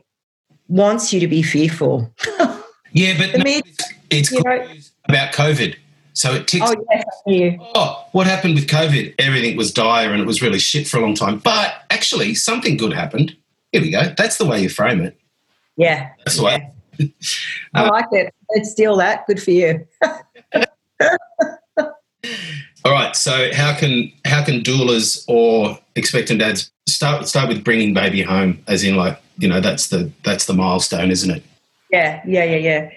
[0.67, 2.13] wants you to be fearful.
[2.91, 5.77] yeah, but no, media, it's, it's good know, news about COVID
[6.15, 6.65] so it ticks.
[6.65, 6.85] Oh,
[7.27, 9.15] yes, oh, what happened with COVID?
[9.19, 11.39] Everything was dire and it was really shit for a long time.
[11.39, 13.35] But actually, something good happened.
[13.73, 14.13] Here we go.
[14.17, 15.19] That's the way you frame it.
[15.75, 16.11] Yeah.
[16.19, 16.71] That's the way.
[17.73, 18.33] I uh, like it.
[18.55, 19.27] Let's steal that.
[19.27, 19.85] Good for you.
[22.85, 23.13] All right.
[23.13, 28.63] So how can how can doulas or expectant dads start start with bringing baby home?
[28.67, 31.43] As in, like you know, that's the that's the milestone, isn't it?
[31.91, 32.21] Yeah.
[32.25, 32.45] Yeah.
[32.45, 32.57] Yeah.
[32.57, 32.89] Yeah.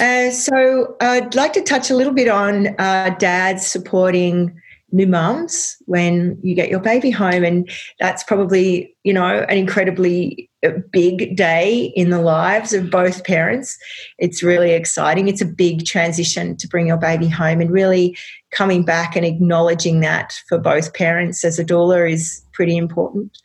[0.00, 4.60] Uh, so I'd like to touch a little bit on uh, dads supporting
[4.92, 10.50] new mums when you get your baby home, and that's probably you know an incredibly
[10.64, 13.78] uh, big day in the lives of both parents.
[14.18, 15.28] It's really exciting.
[15.28, 18.16] It's a big transition to bring your baby home, and really
[18.50, 23.38] coming back and acknowledging that for both parents as a doula is pretty important.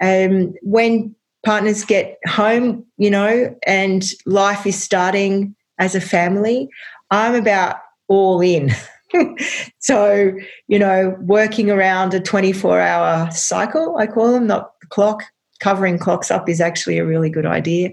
[0.00, 6.68] Um, when partners get home, you know, and life is starting as a family,
[7.10, 7.76] I'm about
[8.08, 8.70] all in.
[9.78, 10.32] so,
[10.66, 15.24] you know, working around a 24 hour cycle, I call them, not the clock.
[15.60, 17.90] Covering clocks up is actually a really good idea.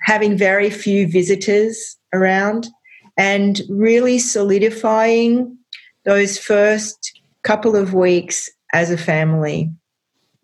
[0.00, 2.68] Having very few visitors around
[3.18, 5.56] and really solidifying
[6.04, 9.70] those first couple of weeks as a family.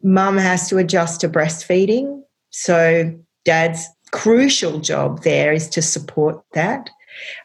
[0.03, 2.23] Mum has to adjust to breastfeeding.
[2.51, 6.91] So, dad's crucial job there is to support that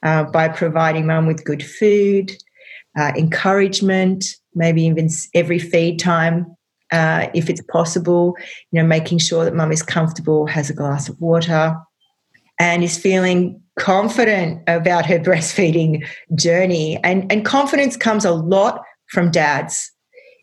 [0.03, 2.31] uh, by providing mum with good food,
[2.97, 6.55] uh, encouragement, maybe even every feed time,
[6.91, 8.35] uh, if it's possible,
[8.71, 11.75] you know, making sure that mum is comfortable, has a glass of water,
[12.59, 16.99] and is feeling confident about her breastfeeding journey.
[17.03, 19.91] And, and confidence comes a lot from dads.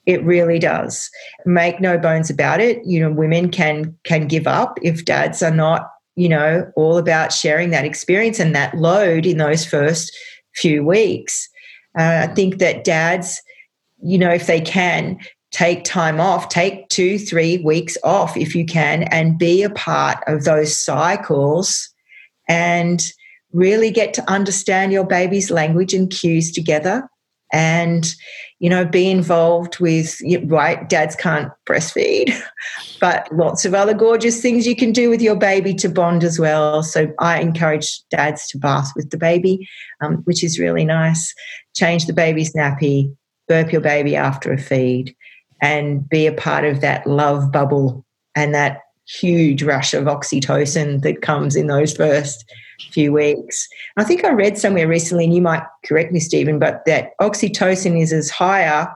[0.05, 1.09] It really does.
[1.47, 2.85] Make no bones about it.
[2.85, 7.33] You know, women can can give up if dads are not, you know, all about
[7.33, 10.17] sharing that experience and that load in those first
[10.55, 11.49] few weeks.
[11.99, 13.41] Uh, I think that dads,
[14.03, 15.19] you know, if they can,
[15.51, 20.19] take time off, take two, three weeks off if you can, and be a part
[20.27, 21.89] of those cycles
[22.49, 23.13] and
[23.53, 27.07] really get to understand your baby's language and cues together
[27.53, 28.15] and
[28.63, 32.33] you know be involved with right dads can't breastfeed
[33.01, 36.39] but lots of other gorgeous things you can do with your baby to bond as
[36.39, 36.83] well.
[36.85, 39.69] So i encourage dads to bath with the baby
[40.01, 41.35] um, which is really nice.
[41.75, 43.15] Change the baby's nappy
[43.49, 45.15] burp your baby after a feed
[45.61, 51.23] and be a part of that love bubble and that huge rush of oxytocin that
[51.23, 52.45] comes in those first
[52.91, 53.69] few weeks.
[53.97, 58.01] I think I read somewhere recently, and you might correct me, Stephen, but that oxytocin
[58.01, 58.89] is as higher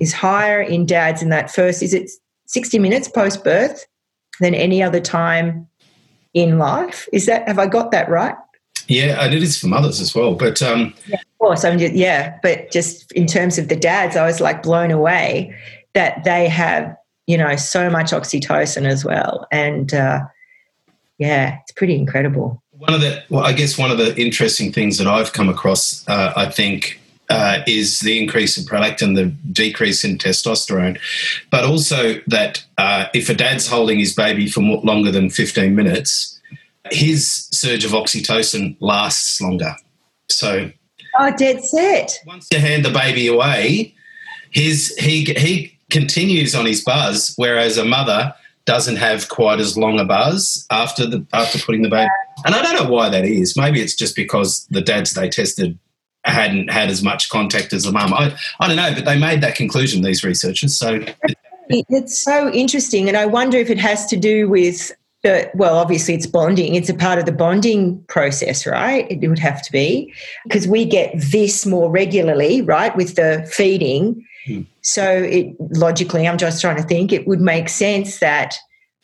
[0.00, 2.10] is higher in dads in that first is it
[2.46, 3.84] 60 minutes post birth
[4.40, 5.68] than any other time
[6.32, 7.08] in life.
[7.12, 8.34] Is that have I got that right?
[8.88, 10.34] Yeah, and it is for mothers as well.
[10.34, 12.38] But um, yeah, of course, I'm just, yeah.
[12.42, 15.54] But just in terms of the dads, I was like blown away
[15.94, 16.94] that they have,
[17.26, 19.46] you know, so much oxytocin as well.
[19.50, 20.20] And uh,
[21.18, 22.62] yeah, it's pretty incredible.
[22.72, 26.06] One of the, well, I guess one of the interesting things that I've come across,
[26.08, 30.98] uh, I think, uh, is the increase in prolactin, the decrease in testosterone,
[31.50, 35.74] but also that uh, if a dad's holding his baby for more, longer than 15
[35.74, 36.38] minutes,
[36.90, 39.74] his surge of oxytocin lasts longer.
[40.28, 40.70] So,
[41.18, 42.18] oh, dead set.
[42.26, 43.94] Once you hand the baby away,
[44.50, 50.00] his he he continues on his buzz, whereas a mother doesn't have quite as long
[50.00, 52.10] a buzz after the after putting the baby.
[52.44, 53.56] And I don't know why that is.
[53.56, 55.78] Maybe it's just because the dads they tested
[56.24, 58.14] hadn't had as much contact as the mum.
[58.14, 60.76] I, I don't know, but they made that conclusion, these researchers.
[60.76, 61.04] So
[61.68, 63.08] it's so interesting.
[63.08, 64.90] And I wonder if it has to do with,
[65.24, 66.74] uh, well, obviously it's bonding.
[66.74, 69.06] It's a part of the bonding process, right?
[69.10, 70.12] It would have to be
[70.44, 74.26] because we get this more regularly, right, with the feeding.
[74.82, 78.56] So it logically, I'm just trying to think, it would make sense that,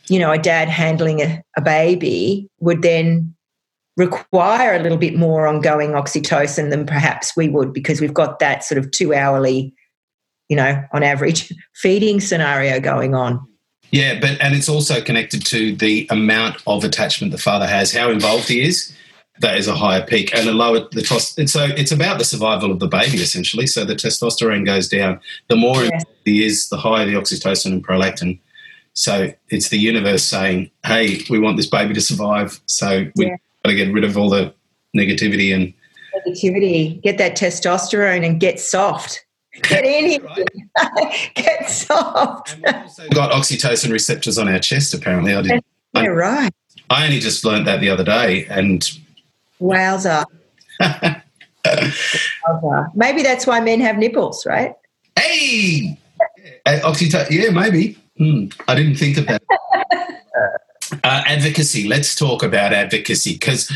[0.08, 3.34] you know, a dad handling a, a baby would then
[3.96, 8.64] require a little bit more ongoing oxytocin than perhaps we would because we've got that
[8.64, 9.74] sort of two hourly,
[10.48, 13.46] you know, on average feeding scenario going on.
[13.90, 18.10] Yeah, but and it's also connected to the amount of attachment the father has, how
[18.10, 18.94] involved he is
[19.40, 21.38] that is a higher peak and a lower the cost.
[21.38, 23.66] And so it's about the survival of the baby essentially.
[23.66, 25.20] So the testosterone goes down.
[25.48, 26.00] The more yeah.
[26.24, 28.38] he is, the higher the oxytocin and prolactin.
[28.92, 32.60] So it's the universe saying, "Hey, we want this baby to survive.
[32.66, 33.36] So we yeah.
[33.64, 34.52] got to get rid of all the
[34.96, 35.72] negativity and
[36.26, 37.00] negativity.
[37.02, 39.24] Get that testosterone and get soft."
[39.62, 40.46] Get in here.
[41.34, 42.54] Get soft.
[42.54, 45.34] And we've also got oxytocin receptors on our chest, apparently.
[45.34, 45.64] I didn't.
[45.92, 46.52] Yeah, right.
[46.88, 48.88] I only just learned that the other day, and
[49.60, 50.24] Wowza.
[50.80, 51.22] Wowza.
[52.94, 54.74] Maybe that's why men have nipples, right?
[55.18, 55.98] Hey!
[56.66, 57.98] Oxytocin, yeah, maybe.
[58.18, 58.46] Hmm.
[58.68, 59.42] I didn't think of that.
[61.04, 61.88] uh, advocacy.
[61.88, 63.70] Let's talk about advocacy because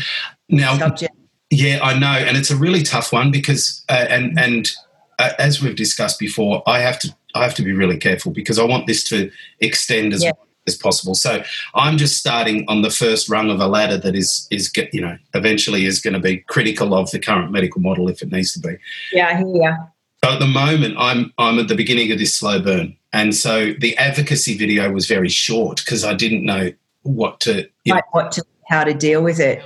[0.49, 1.13] now, Subject.
[1.49, 4.71] yeah, I know, and it's a really tough one because, uh, and and
[5.19, 8.59] uh, as we've discussed before, I have to I have to be really careful because
[8.59, 10.31] I want this to extend as yeah
[10.67, 11.15] as possible.
[11.15, 15.01] So I'm just starting on the first rung of a ladder that is is you
[15.01, 18.53] know eventually is going to be critical of the current medical model if it needs
[18.53, 18.77] to be.
[19.11, 19.75] Yeah, you.
[20.23, 23.73] So at the moment, I'm I'm at the beginning of this slow burn, and so
[23.79, 26.71] the advocacy video was very short because I didn't know
[27.03, 29.61] what to right, what to how to deal with it.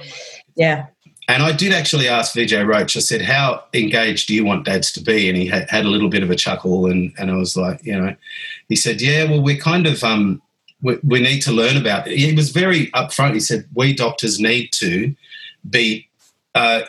[0.56, 0.88] Yeah.
[1.30, 4.92] And I did actually ask Vijay Roach, I said, How engaged do you want dads
[4.94, 5.30] to be?
[5.30, 6.88] And he had, had a little bit of a chuckle.
[6.88, 8.16] And, and I was like, You know,
[8.68, 10.42] he said, Yeah, well, we're kind of, um,
[10.82, 12.18] we, we need to learn about it.
[12.18, 13.34] He was very upfront.
[13.34, 15.16] He said, "We doctors need to
[15.70, 16.10] be
[16.56, 16.82] uh,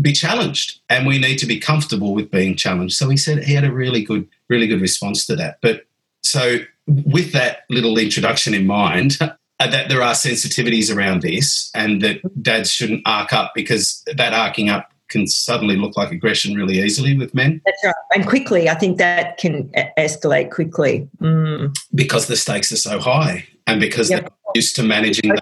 [0.00, 3.54] be challenged, and we need to be comfortable with being challenged." So he said he
[3.54, 5.58] had a really good, really good response to that.
[5.62, 5.86] But
[6.22, 12.02] so with that little introduction in mind, uh, that there are sensitivities around this, and
[12.02, 16.78] that dads shouldn't arc up because that arcing up can suddenly look like aggression really
[16.78, 17.60] easily with men.
[17.64, 17.94] That's right.
[18.14, 21.08] And quickly, I think that can escalate quickly.
[21.20, 21.76] Mm.
[21.94, 24.22] Because the stakes are so high and because yep.
[24.22, 25.32] they're used to managing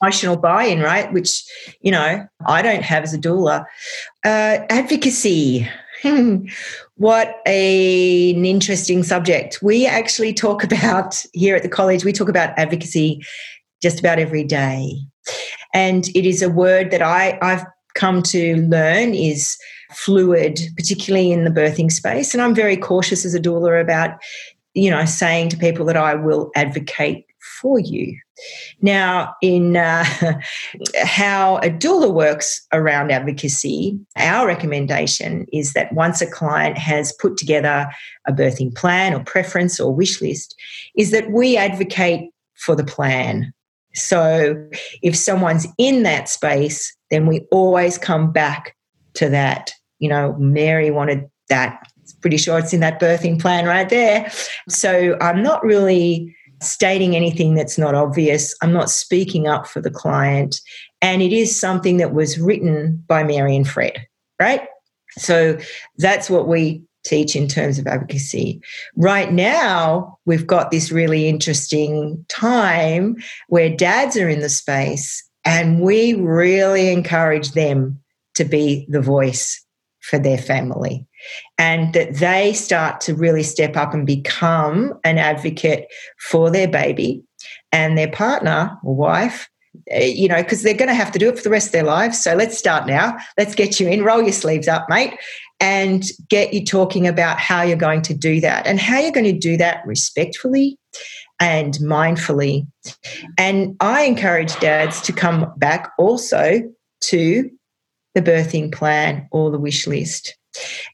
[0.00, 1.12] emotional buy-in, right?
[1.12, 1.44] Which,
[1.80, 3.64] you know, I don't have as a doula.
[4.24, 5.68] Uh, advocacy.
[6.96, 9.60] what a, an interesting subject.
[9.62, 13.24] We actually talk about here at the college, we talk about advocacy
[13.82, 14.98] just about every day.
[15.74, 17.64] And it is a word that I, I've
[17.96, 19.58] come to learn is
[19.92, 22.32] fluid, particularly in the birthing space.
[22.32, 24.18] And I'm very cautious as a doula about,
[24.74, 27.26] you know, saying to people that I will advocate
[27.60, 28.18] for you.
[28.82, 30.04] Now, in uh,
[31.02, 37.36] how a doula works around advocacy, our recommendation is that once a client has put
[37.36, 37.88] together
[38.26, 40.54] a birthing plan or preference or wish list,
[40.96, 43.52] is that we advocate for the plan.
[43.94, 44.68] So
[45.02, 48.76] if someone's in that space, then we always come back
[49.14, 49.72] to that.
[49.98, 51.80] You know, Mary wanted that.
[52.20, 54.30] Pretty sure it's in that birthing plan right there.
[54.68, 58.54] So I'm not really stating anything that's not obvious.
[58.62, 60.60] I'm not speaking up for the client.
[61.02, 64.06] And it is something that was written by Mary and Fred,
[64.40, 64.62] right?
[65.18, 65.58] So
[65.98, 68.60] that's what we teach in terms of advocacy.
[68.96, 73.16] Right now, we've got this really interesting time
[73.48, 77.98] where dads are in the space and we really encourage them
[78.34, 79.64] to be the voice
[80.02, 81.06] for their family
[81.58, 85.86] and that they start to really step up and become an advocate
[86.20, 87.22] for their baby
[87.72, 89.48] and their partner or wife
[89.90, 91.72] eh, you know because they're going to have to do it for the rest of
[91.72, 92.22] their lives.
[92.22, 93.16] So let's start now.
[93.36, 94.04] Let's get you in.
[94.04, 95.14] Roll your sleeves up mate
[95.58, 99.24] and get you talking about how you're going to do that and how you're going
[99.24, 100.78] to do that respectfully
[101.40, 102.66] and mindfully
[103.38, 106.60] and i encourage dads to come back also
[107.00, 107.50] to
[108.14, 110.36] the birthing plan or the wish list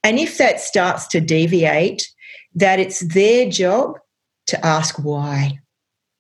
[0.03, 2.09] and if that starts to deviate,
[2.55, 3.99] that it's their job
[4.47, 5.59] to ask why.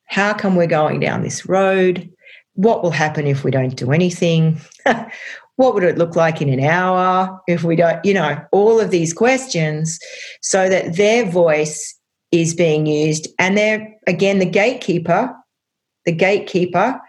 [0.06, 2.10] How come we're going down this road?
[2.54, 4.60] What will happen if we don't do anything?
[5.56, 8.90] what would it look like in an hour if we don't, you know, all of
[8.90, 9.98] these questions
[10.40, 11.98] so that their voice
[12.32, 15.34] is being used and they're, again, the gatekeeper,
[16.06, 17.00] the gatekeeper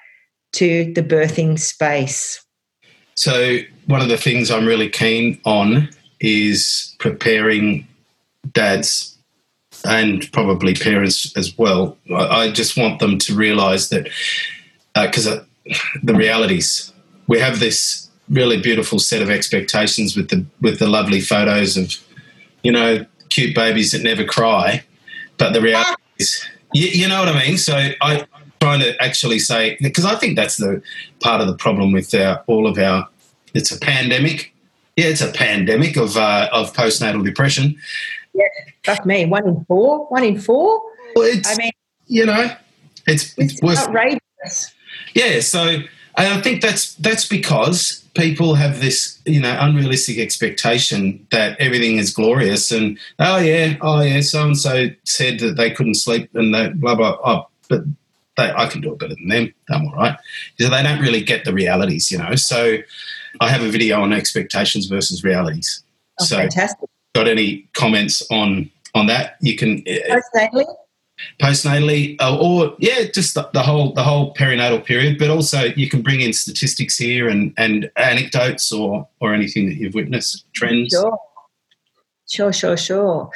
[0.54, 2.44] to the birthing space.
[3.16, 7.88] So, one of the things I'm really keen on is preparing
[8.54, 9.18] dads
[9.86, 11.98] and probably parents as well.
[12.16, 14.10] I, just want them to realize that
[14.96, 16.94] because uh, uh, the realities,
[17.28, 21.94] we have this really beautiful set of expectations with the with the lovely photos of
[22.64, 24.84] you know cute babies that never cry,
[25.38, 27.58] but the reality is, you, you know what I mean.
[27.58, 30.82] So I, am trying to actually say because I think that's the
[31.20, 33.08] part of the problem with our, all of our.
[33.54, 34.54] It's a pandemic
[34.96, 37.76] yeah, it's a pandemic of uh, of postnatal depression.
[38.34, 38.46] Yeah,
[38.86, 39.26] that's me.
[39.26, 40.06] One in four.
[40.08, 40.82] One in four.
[41.16, 41.72] Well, I mean,
[42.08, 42.52] you know,
[43.08, 44.74] it's it's, it's outrageous.
[45.16, 45.80] Yeah, so
[46.16, 52.14] I think that's that's because people have this you know unrealistic expectation that everything is
[52.14, 56.54] glorious and oh yeah oh yeah so and so said that they couldn't sleep and
[56.54, 57.84] they blah blah oh, but
[58.38, 59.54] they, I can do it better than them.
[59.70, 60.18] I'm all right.
[60.60, 62.36] So they don't really get the realities, you know.
[62.36, 62.78] So
[63.40, 65.84] I have a video on expectations versus realities.
[66.20, 66.90] Oh, so, fantastic.
[67.14, 69.38] got any comments on on that?
[69.42, 70.20] You can uh,
[71.42, 75.18] postnatally, uh, or yeah, just the, the, whole the whole perinatal period.
[75.18, 79.76] But also, you can bring in statistics here and and anecdotes or or anything that
[79.76, 80.94] you've witnessed, trends.
[80.94, 81.18] Sure.
[82.30, 83.30] Sure, sure, sure.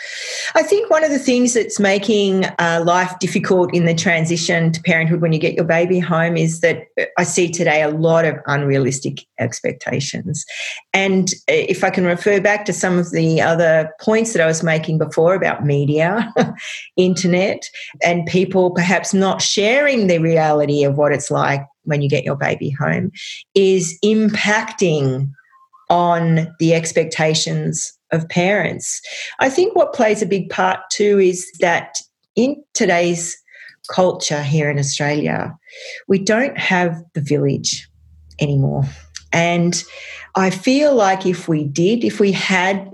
[0.55, 4.81] I think one of the things that's making uh, life difficult in the transition to
[4.81, 6.85] parenthood when you get your baby home is that
[7.17, 10.45] I see today a lot of unrealistic expectations.
[10.93, 14.63] And if I can refer back to some of the other points that I was
[14.63, 16.33] making before about media,
[16.95, 17.69] internet,
[18.01, 22.37] and people perhaps not sharing the reality of what it's like when you get your
[22.37, 23.11] baby home,
[23.53, 25.29] is impacting
[25.89, 29.01] on the expectations of parents.
[29.39, 32.01] I think what plays a big part too is that
[32.35, 33.37] in today's
[33.89, 35.55] culture here in Australia,
[36.07, 37.89] we don't have the village
[38.39, 38.83] anymore.
[39.33, 39.83] And
[40.35, 42.89] I feel like if we did, if we had,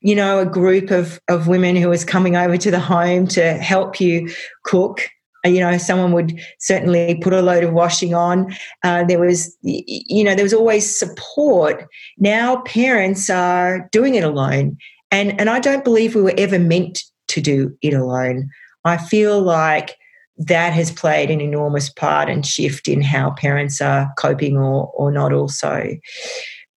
[0.00, 3.54] you know, a group of, of women who was coming over to the home to
[3.54, 4.30] help you
[4.64, 5.08] cook
[5.46, 8.54] you know someone would certainly put a load of washing on.
[8.82, 11.86] Uh, there was you know there was always support.
[12.18, 14.76] Now parents are doing it alone.
[15.10, 18.50] And and i don't believe we were ever meant to do it alone.
[18.84, 19.96] I feel like
[20.38, 25.10] that has played an enormous part and shift in how parents are coping or or
[25.10, 25.96] not also.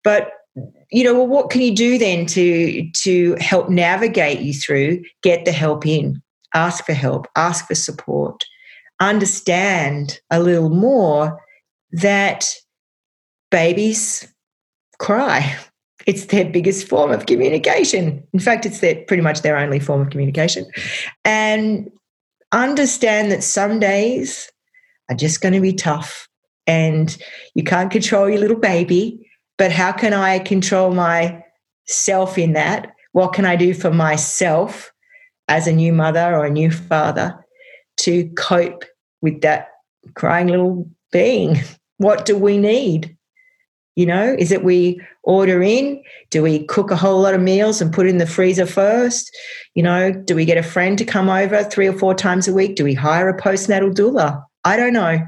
[0.03, 0.31] But
[0.91, 5.03] you know well what can you do then to to help navigate you through?
[5.23, 6.21] Get the help in.
[6.53, 7.27] Ask for help.
[7.35, 8.45] Ask for support
[8.99, 11.39] understand a little more
[11.91, 12.45] that
[13.51, 14.27] babies
[14.99, 15.55] cry.
[16.05, 18.23] it's their biggest form of communication.
[18.33, 20.65] In fact, it's their, pretty much their only form of communication.
[21.25, 21.91] And
[22.53, 24.49] understand that some days
[25.09, 26.29] are just going to be tough
[26.65, 27.17] and
[27.55, 29.29] you can't control your little baby.
[29.57, 32.93] But how can I control myself in that?
[33.11, 34.91] What can I do for myself
[35.49, 37.37] as a new mother or a new father
[38.07, 38.85] to cope
[39.21, 39.69] with that
[40.15, 41.59] crying little being?
[41.99, 43.17] What do we need?
[43.95, 45.99] You know, is it we order in?
[46.29, 49.35] Do we cook a whole lot of meals and put it in the freezer first?
[49.73, 52.53] You know, do we get a friend to come over three or four times a
[52.53, 52.75] week?
[52.75, 54.43] Do we hire a postnatal doula?
[54.63, 55.25] I don't know.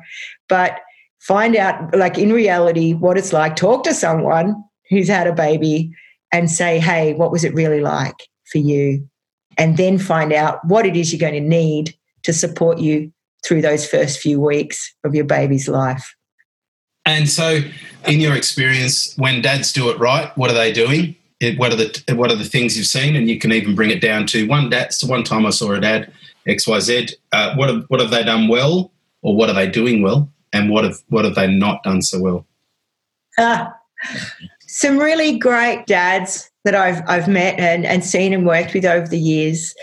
[0.47, 0.79] But
[1.17, 3.55] find out, like in reality, what it's like.
[3.55, 5.91] Talk to someone who's had a baby
[6.31, 9.09] and say, hey, what was it really like for you?
[9.57, 13.11] And then find out what it is you're going to need to support you
[13.45, 16.15] through those first few weeks of your baby's life.
[17.05, 17.61] And so,
[18.07, 21.15] in your experience, when dads do it right, what are they doing?
[21.57, 23.15] What are the what are the things you've seen?
[23.15, 24.93] And you can even bring it down to one dad.
[24.93, 26.11] So one time I saw a dad
[26.45, 27.09] X Y Z.
[27.31, 28.91] Uh, what have, what have they done well,
[29.21, 32.19] or what are they doing well, and what have what have they not done so
[32.19, 32.45] well?
[33.37, 33.67] Uh,
[34.67, 39.07] some really great dads that I've I've met and, and seen and worked with over
[39.07, 39.73] the years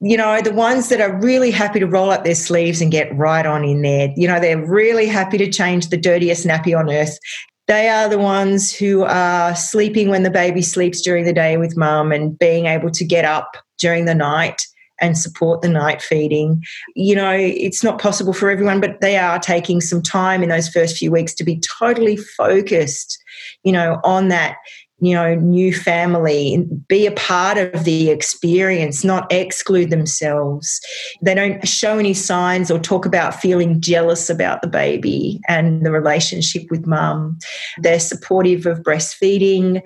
[0.00, 3.14] you know, the ones that are really happy to roll up their sleeves and get
[3.16, 4.12] right on in there.
[4.16, 7.18] You know, they're really happy to change the dirtiest nappy on earth.
[7.66, 11.76] They are the ones who are sleeping when the baby sleeps during the day with
[11.76, 14.62] mum and being able to get up during the night
[15.00, 16.62] and support the night feeding.
[16.94, 20.68] You know, it's not possible for everyone, but they are taking some time in those
[20.68, 23.18] first few weeks to be totally focused,
[23.64, 24.56] you know, on that
[25.00, 30.80] you know new family be a part of the experience not exclude themselves.
[31.22, 35.92] They don't show any signs or talk about feeling jealous about the baby and the
[35.92, 37.38] relationship with mum.
[37.78, 39.82] They're supportive of breastfeeding.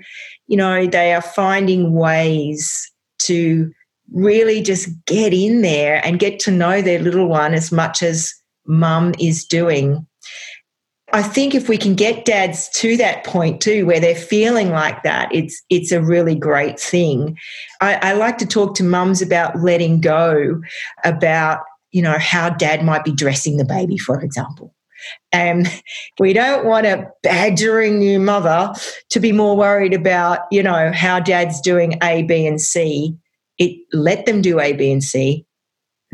[0.46, 2.90] You know they are finding ways
[3.20, 3.70] to
[4.12, 8.32] really just get in there and get to know their little one as much as
[8.66, 10.06] mum is doing
[11.14, 15.02] I think if we can get dads to that point too, where they're feeling like
[15.02, 17.36] that, it's it's a really great thing.
[17.82, 20.60] I, I like to talk to mums about letting go,
[21.04, 21.60] about
[21.90, 24.74] you know how dad might be dressing the baby, for example.
[25.32, 25.68] And
[26.18, 28.72] we don't want a badgering new mother
[29.10, 33.16] to be more worried about, you know, how dad's doing A, B, and C.
[33.58, 35.44] It let them do A, B, and C.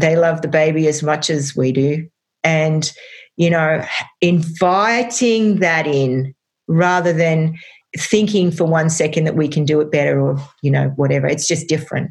[0.00, 2.08] They love the baby as much as we do.
[2.42, 2.90] And
[3.38, 3.82] you know,
[4.20, 6.34] inviting that in
[6.66, 7.56] rather than
[7.96, 11.26] thinking for one second that we can do it better or, you know, whatever.
[11.26, 12.10] It's just different.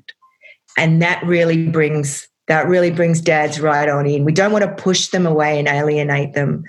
[0.77, 4.23] And that really brings that really brings dads right on in.
[4.23, 6.63] We don't want to push them away and alienate them.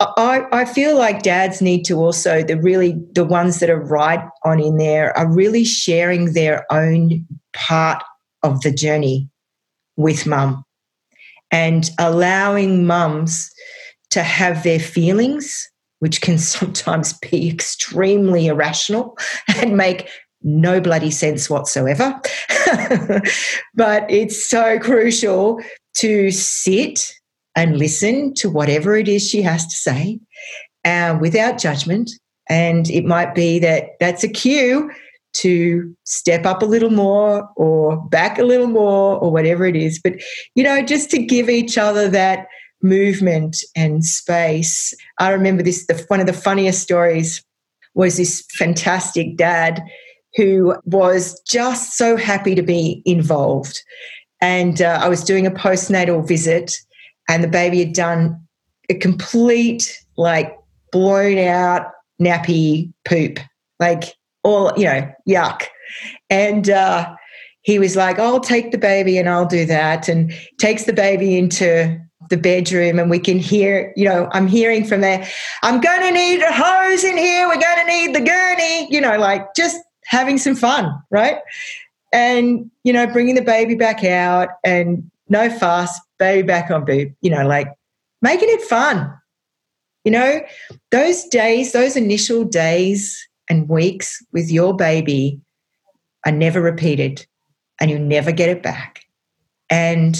[0.00, 4.26] I, I feel like dads need to also the really the ones that are right
[4.44, 8.02] on in there are really sharing their own part
[8.42, 9.28] of the journey
[9.96, 10.64] with mum
[11.50, 13.50] and allowing mums
[14.10, 15.68] to have their feelings,
[16.00, 19.16] which can sometimes be extremely irrational
[19.56, 20.08] and make
[20.42, 22.18] no bloody sense whatsoever.
[23.74, 25.60] but it's so crucial
[25.96, 27.12] to sit
[27.56, 30.18] and listen to whatever it is she has to say
[30.84, 32.10] uh, without judgment.
[32.48, 34.90] And it might be that that's a cue
[35.32, 40.00] to step up a little more or back a little more or whatever it is.
[40.02, 40.14] But,
[40.54, 42.46] you know, just to give each other that
[42.82, 44.94] movement and space.
[45.18, 47.44] I remember this, the, one of the funniest stories
[47.94, 49.82] was this fantastic dad
[50.36, 53.82] who was just so happy to be involved.
[54.40, 56.76] And uh, I was doing a postnatal visit,
[57.28, 58.40] and the baby had done
[58.88, 60.56] a complete, like,
[60.92, 63.38] blown out nappy poop,
[63.78, 65.64] like all, you know, yuck.
[66.28, 67.14] And uh,
[67.62, 70.08] he was like, I'll take the baby and I'll do that.
[70.08, 74.84] And takes the baby into the bedroom and we can hear, you know, I'm hearing
[74.84, 75.26] from there,
[75.62, 77.46] I'm going to need a hose in here.
[77.48, 81.38] We're going to need the gurney, you know, like just having some fun, right?
[82.12, 87.12] And, you know, bringing the baby back out and no fuss, baby back on boob,
[87.20, 87.68] you know, like
[88.22, 89.12] making it fun.
[90.04, 90.40] You know,
[90.90, 95.40] those days, those initial days and weeks with your baby
[96.24, 97.26] are never repeated
[97.80, 99.00] and you never get it back.
[99.68, 100.16] And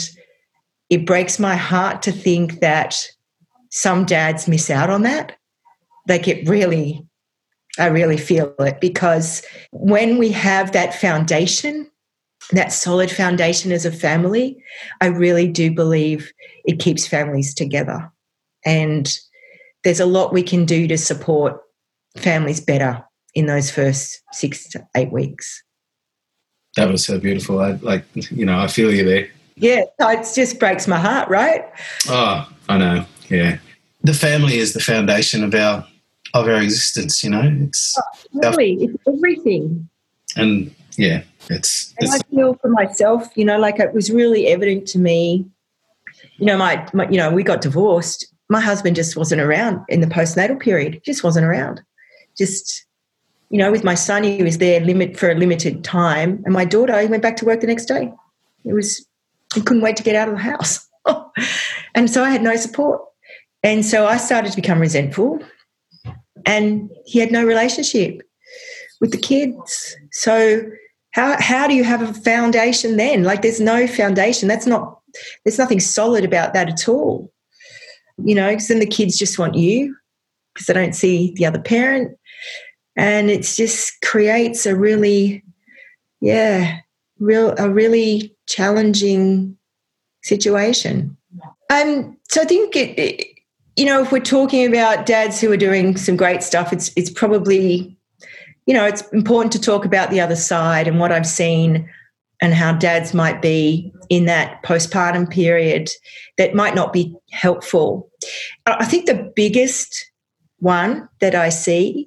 [0.90, 3.06] it breaks my heart to think that
[3.70, 5.36] some dads miss out on that.
[6.08, 7.06] Like it really,
[7.78, 11.88] I really feel it because when we have that foundation,
[12.50, 14.60] that solid foundation as a family,
[15.00, 16.32] I really do believe
[16.64, 18.10] it keeps families together.
[18.64, 19.16] And
[19.84, 21.60] there's a lot we can do to support
[22.16, 23.04] families better
[23.34, 25.62] in those first six to eight weeks.
[26.76, 27.60] That was so beautiful.
[27.60, 29.28] I like, you know, I feel you there.
[29.56, 31.64] Yeah, it just breaks my heart, right?
[32.08, 33.04] Oh, I know.
[33.28, 33.58] Yeah,
[34.02, 35.86] the family is the foundation of our
[36.34, 37.22] of our existence.
[37.22, 38.02] You know, it's oh,
[38.32, 39.88] really our, it's everything.
[40.36, 41.94] And yeah, it's.
[41.98, 45.46] And it's, I feel for myself, you know, like it was really evident to me.
[46.38, 48.26] You know, my, my you know, we got divorced.
[48.48, 50.94] My husband just wasn't around in the postnatal period.
[50.94, 51.82] He just wasn't around.
[52.36, 52.86] Just
[53.50, 56.64] you know, with my son, he was there limit for a limited time, and my
[56.64, 58.12] daughter, he went back to work the next day.
[58.64, 59.04] It was
[59.54, 60.88] he couldn't wait to get out of the house,
[61.94, 63.02] and so I had no support,
[63.64, 65.40] and so I started to become resentful,
[66.46, 68.22] and he had no relationship
[69.00, 69.96] with the kids.
[70.12, 70.62] So
[71.12, 73.24] how how do you have a foundation then?
[73.24, 74.46] Like there's no foundation.
[74.46, 75.00] That's not
[75.44, 77.32] there's nothing solid about that at all.
[78.22, 79.96] You know, because then the kids just want you
[80.54, 82.16] because they don't see the other parent
[82.96, 85.42] and it just creates a really
[86.20, 86.78] yeah
[87.18, 89.56] real a really challenging
[90.22, 91.16] situation.
[91.70, 93.26] Um so i think it, it,
[93.76, 97.10] you know if we're talking about dads who are doing some great stuff it's it's
[97.10, 97.96] probably
[98.66, 101.88] you know it's important to talk about the other side and what i've seen
[102.40, 105.90] and how dads might be in that postpartum period
[106.38, 108.10] that might not be helpful.
[108.66, 110.10] I think the biggest
[110.58, 112.06] one that i see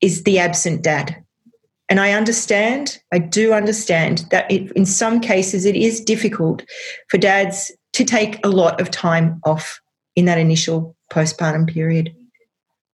[0.00, 1.16] is the absent dad.
[1.88, 6.62] And I understand, I do understand that it, in some cases it is difficult
[7.08, 9.80] for dads to take a lot of time off
[10.14, 12.14] in that initial postpartum period.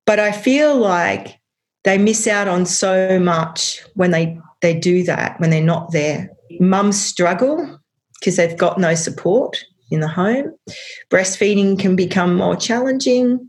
[0.07, 1.39] But I feel like
[1.85, 6.31] they miss out on so much when they, they do that, when they're not there.
[6.59, 7.79] Mums struggle
[8.19, 10.55] because they've got no support in the home.
[11.11, 13.47] Breastfeeding can become more challenging,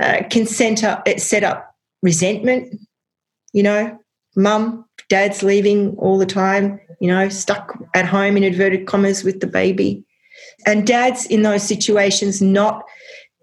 [0.00, 0.46] uh, can
[0.84, 1.69] up, set up
[2.02, 2.74] resentment,
[3.52, 3.98] you know,
[4.36, 9.40] mum, dad's leaving all the time, you know, stuck at home in inverted commas with
[9.40, 10.04] the baby.
[10.66, 12.84] And dad's in those situations not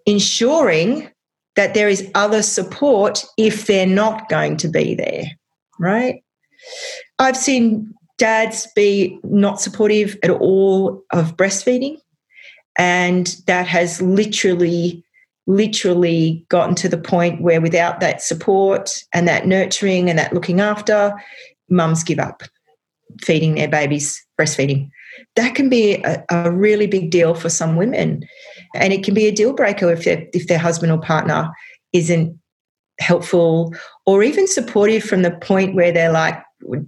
[0.06, 1.10] ensuring
[1.56, 5.26] that there is other support if they're not going to be there,
[5.80, 6.24] right?
[7.20, 11.98] I've seen dads be not supportive at all of breastfeeding,
[12.78, 15.04] and that has literally
[15.48, 20.60] literally gotten to the point where without that support and that nurturing and that looking
[20.60, 21.14] after,
[21.70, 22.44] mums give up
[23.22, 24.90] feeding their babies, breastfeeding.
[25.36, 28.28] That can be a, a really big deal for some women.
[28.76, 31.50] And it can be a deal breaker if, if their husband or partner
[31.94, 32.38] isn't
[33.00, 33.74] helpful
[34.06, 36.38] or even supportive from the point where they're like,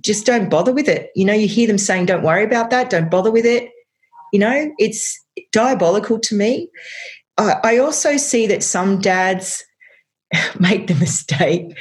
[0.02, 1.12] just don't bother with it.
[1.16, 3.70] You know, you hear them saying, don't worry about that, don't bother with it.
[4.34, 5.20] You know, it's
[5.52, 6.70] diabolical to me.
[7.40, 9.64] I also see that some dads
[10.60, 11.78] make the mistake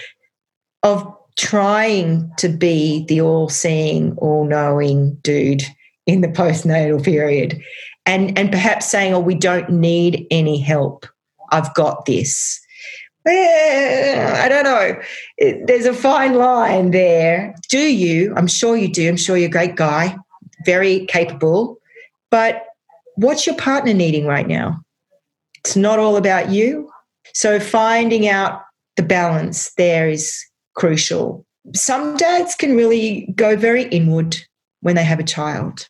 [0.82, 5.62] of trying to be the all seeing, all knowing dude
[6.06, 7.60] in the postnatal period
[8.06, 11.06] and, and perhaps saying, oh, we don't need any help.
[11.52, 12.60] I've got this.
[13.26, 14.98] Eh, I don't know.
[15.66, 17.54] There's a fine line there.
[17.68, 18.32] Do you?
[18.36, 19.08] I'm sure you do.
[19.08, 20.16] I'm sure you're a great guy,
[20.64, 21.78] very capable.
[22.30, 22.64] But
[23.16, 24.82] what's your partner needing right now?
[25.68, 26.90] It's not all about you.
[27.34, 28.62] So finding out
[28.96, 30.42] the balance there is
[30.76, 31.44] crucial.
[31.74, 34.34] Some dads can really go very inward
[34.80, 35.86] when they have a child.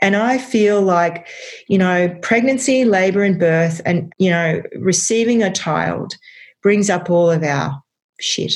[0.00, 1.28] And I feel like,
[1.68, 6.14] you know, pregnancy, labor, and birth, and, you know, receiving a child
[6.62, 7.78] brings up all of our
[8.20, 8.54] shit.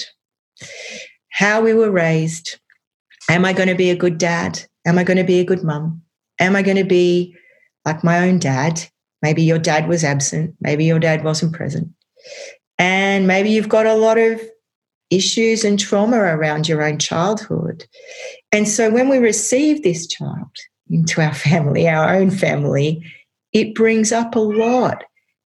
[1.28, 2.58] How we were raised.
[3.28, 4.64] Am I going to be a good dad?
[4.86, 6.00] Am I going to be a good mum?
[6.40, 7.36] Am I going to be
[7.84, 8.88] like my own dad?
[9.24, 10.54] Maybe your dad was absent.
[10.60, 11.88] Maybe your dad wasn't present.
[12.78, 14.38] And maybe you've got a lot of
[15.08, 17.86] issues and trauma around your own childhood.
[18.52, 20.50] And so when we receive this child
[20.90, 23.02] into our family, our own family,
[23.54, 25.04] it brings up a lot.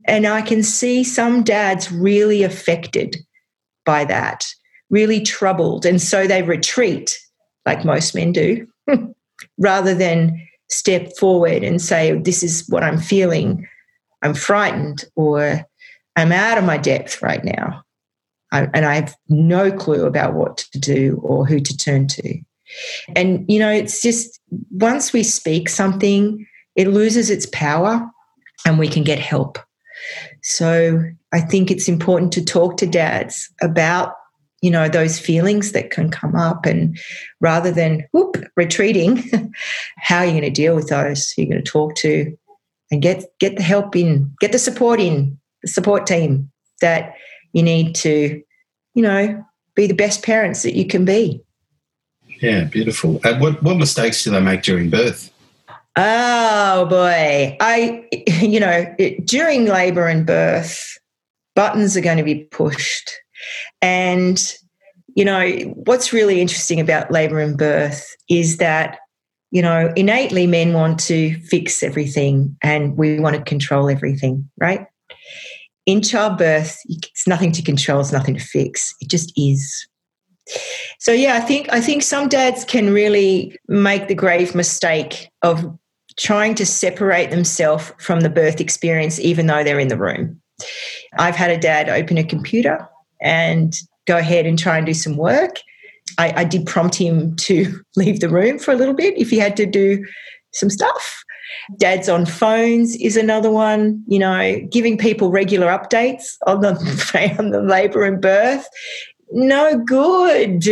[0.05, 3.17] And I can see some dads really affected
[3.86, 4.45] by that,
[4.89, 5.86] really troubled.
[5.86, 7.19] And so they retreat,
[7.65, 8.67] like most men do,
[9.57, 13.68] rather than step forward and say, This is what I'm feeling.
[14.22, 15.66] I'm frightened, or
[16.16, 17.84] I'm out of my depth right now.
[18.51, 22.39] I, and I have no clue about what to do or who to turn to.
[23.16, 24.39] And, you know, it's just
[24.72, 26.45] once we speak something,
[26.76, 28.09] it loses its power
[28.66, 29.59] and we can get help.
[30.41, 31.03] So
[31.34, 34.13] I think it's important to talk to dads about
[34.66, 36.97] you know those feelings that can come up and
[37.39, 39.24] rather than whoop retreating
[39.97, 42.36] how are you going to deal with those who are going to talk to
[42.91, 46.51] and get get the help in get the support in the support team
[46.82, 47.13] that
[47.53, 48.41] you need to
[48.95, 49.45] you know
[49.76, 51.41] be the best parents that you can be.
[52.41, 53.20] Yeah, beautiful.
[53.24, 55.32] And what, what mistakes do they make during birth?
[55.95, 57.57] Oh boy.
[57.59, 58.07] I,
[58.41, 60.97] you know, during labor and birth,
[61.55, 63.11] buttons are going to be pushed.
[63.86, 64.41] And,
[65.15, 65.47] you know,
[65.86, 68.97] what's really interesting about labor and birth is that,
[69.51, 74.88] you know, innately men want to fix everything and we want to control everything, right?
[75.86, 78.95] In childbirth, it's nothing to control, it's nothing to fix.
[79.01, 79.88] It just is.
[80.99, 85.63] So yeah, I think I think some dads can really make the grave mistake of
[86.17, 90.41] trying to separate themselves from the birth experience even though they're in the room.
[91.19, 92.89] I've had a dad open a computer
[93.22, 93.74] and
[94.05, 95.57] go ahead and try and do some work.
[96.18, 99.38] I, I did prompt him to leave the room for a little bit if he
[99.38, 100.05] had to do
[100.53, 101.24] some stuff.
[101.78, 107.51] Dads on phones is another one, you know, giving people regular updates on the, on
[107.51, 108.68] the labour and birth.
[109.32, 110.66] No good.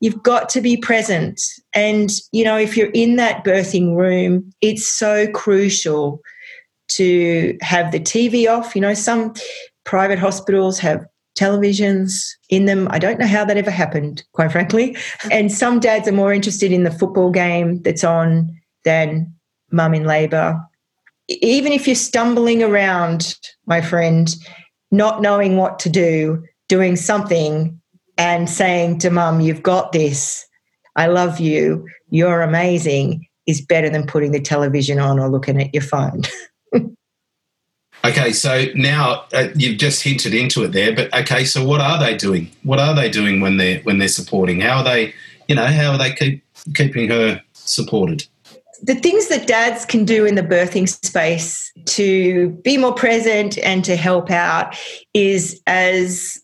[0.00, 1.40] You've got to be present.
[1.74, 6.20] And, you know, if you're in that birthing room, it's so crucial
[6.88, 8.74] to have the TV off.
[8.74, 9.34] You know, some
[9.84, 11.04] private hospitals have
[11.38, 12.88] televisions in them.
[12.90, 14.96] I don't know how that ever happened, quite frankly.
[15.30, 18.50] And some dads are more interested in the football game that's on
[18.84, 19.32] than
[19.70, 20.58] mum in labour.
[21.28, 23.36] Even if you're stumbling around,
[23.66, 24.34] my friend,
[24.90, 27.78] not knowing what to do, doing something
[28.16, 30.46] and saying to mum, You've got this,
[30.96, 35.72] I love you, you're amazing, is better than putting the television on or looking at
[35.72, 36.22] your phone.
[38.04, 41.98] okay, so now uh, you've just hinted into it there, but okay, so what are
[41.98, 42.50] they doing?
[42.62, 44.60] What are they doing when they're when they're supporting?
[44.60, 45.14] How are they,
[45.46, 46.44] you know, how are they keep
[46.74, 48.26] keeping her supported?
[48.82, 53.84] the things that dads can do in the birthing space to be more present and
[53.84, 54.76] to help out
[55.14, 56.40] is as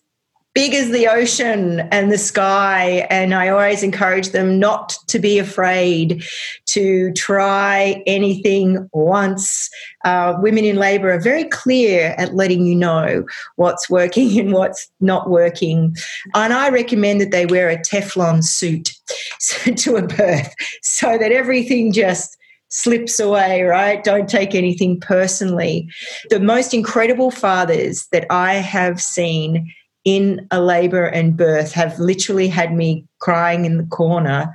[0.55, 3.07] big as the ocean and the sky.
[3.11, 6.25] And I always encourage them not to be afraid
[6.67, 9.69] to try anything once.
[10.05, 13.25] Uh, women in labor are very clear at letting you know
[13.57, 15.97] what's working and what's not working.
[16.35, 18.93] And I recommend that they wear a Teflon suit
[19.77, 22.37] to a birth so that everything just
[22.69, 24.03] slips away, right?
[24.03, 25.89] Don't take anything personally.
[26.31, 29.73] The most incredible fathers that I have seen
[30.05, 34.53] in a labor and birth have literally had me crying in the corner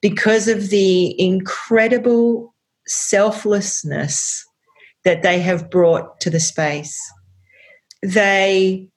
[0.00, 2.54] because of the incredible
[2.86, 4.44] selflessness
[5.04, 6.98] that they have brought to the space.
[8.02, 8.88] They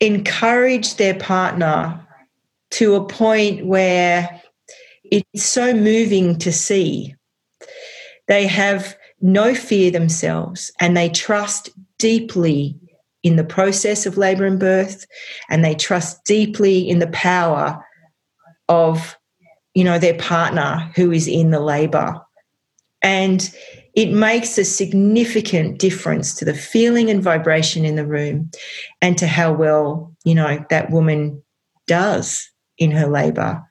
[0.00, 2.06] encourage their partner
[2.70, 4.42] to a point where
[5.04, 7.14] it's so moving to see.
[8.28, 12.78] They have no fear themselves and they trust deeply
[13.22, 15.06] in the process of labor and birth
[15.48, 17.84] and they trust deeply in the power
[18.68, 19.16] of
[19.74, 22.20] you know their partner who is in the labor.
[23.02, 23.52] And
[23.94, 28.50] it makes a significant difference to the feeling and vibration in the room
[29.00, 31.42] and to how well you know that woman
[31.86, 33.62] does in her labor.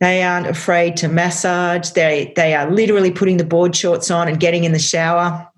[0.00, 1.90] They aren't afraid to massage.
[1.90, 5.49] They they are literally putting the board shorts on and getting in the shower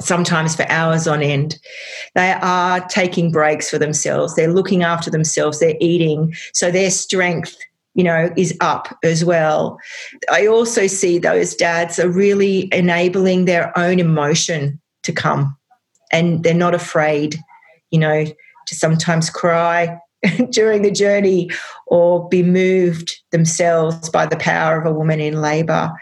[0.00, 1.58] sometimes for hours on end.
[2.14, 4.34] They are taking breaks for themselves.
[4.34, 5.60] They're looking after themselves.
[5.60, 6.34] They're eating.
[6.52, 7.56] So their strength,
[7.94, 9.78] you know, is up as well.
[10.30, 15.56] I also see those dads are really enabling their own emotion to come
[16.12, 17.36] and they're not afraid,
[17.90, 19.98] you know, to sometimes cry
[20.50, 21.50] during the journey
[21.86, 25.92] or be moved themselves by the power of a woman in labor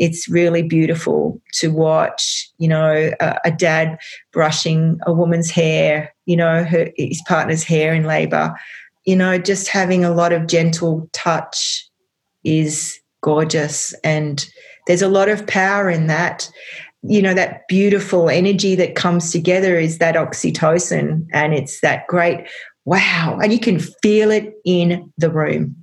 [0.00, 3.98] it's really beautiful to watch, you know, a, a dad
[4.32, 8.54] brushing a woman's hair, you know, her, his partner's hair in labor.
[9.04, 11.86] You know, just having a lot of gentle touch
[12.44, 13.92] is gorgeous.
[14.02, 14.48] And
[14.86, 16.50] there's a lot of power in that.
[17.02, 21.26] You know, that beautiful energy that comes together is that oxytocin.
[21.32, 22.46] And it's that great
[22.84, 23.38] wow.
[23.42, 25.76] And you can feel it in the room.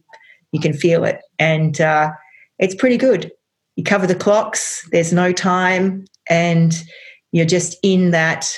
[0.51, 1.21] You can feel it.
[1.39, 2.11] And uh,
[2.59, 3.31] it's pretty good
[3.77, 6.83] you cover the clocks, there's no time, and
[7.31, 8.51] you're just in that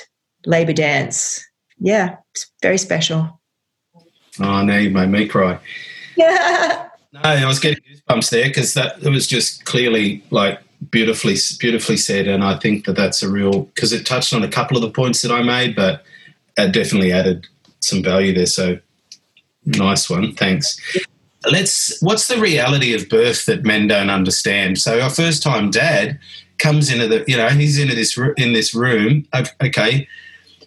[0.46, 1.46] labor dance.
[1.78, 3.40] Yeah, it's very special.
[4.40, 5.60] Oh, now you made me cry.
[6.16, 6.88] Yeah.
[7.12, 10.60] No, I was getting goosebumps there because that it was just clearly like
[10.92, 14.48] beautifully, beautifully said, and I think that that's a real because it touched on a
[14.48, 16.04] couple of the points that I made, but
[16.56, 17.48] it definitely added
[17.80, 18.46] some value there.
[18.46, 18.78] So
[19.64, 20.78] nice one, thanks
[21.50, 26.18] let's what's the reality of birth that men don't understand so our first time dad
[26.58, 29.26] comes into the you know he's into this in this room
[29.62, 30.06] okay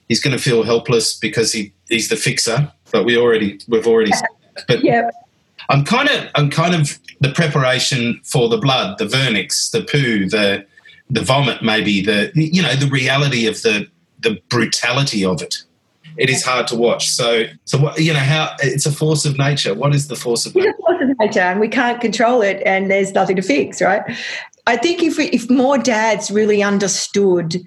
[0.07, 4.11] he's going to feel helpless because he he's the fixer but we already we've already
[4.68, 5.11] But Yep.
[5.70, 10.30] I'm kind of I'm kind of the preparation for the blood, the vernix, the poo,
[10.30, 10.66] the
[11.09, 13.88] the vomit, maybe the you know the reality of the
[14.20, 15.64] the brutality of it.
[16.18, 17.09] It is hard to watch.
[17.09, 19.74] So so what you know how it's a force of nature.
[19.74, 20.70] What is the force of It's nature?
[20.78, 24.03] a force of nature and we can't control it and there's nothing to fix, right?
[24.66, 27.57] I think if, we, if more dads really understood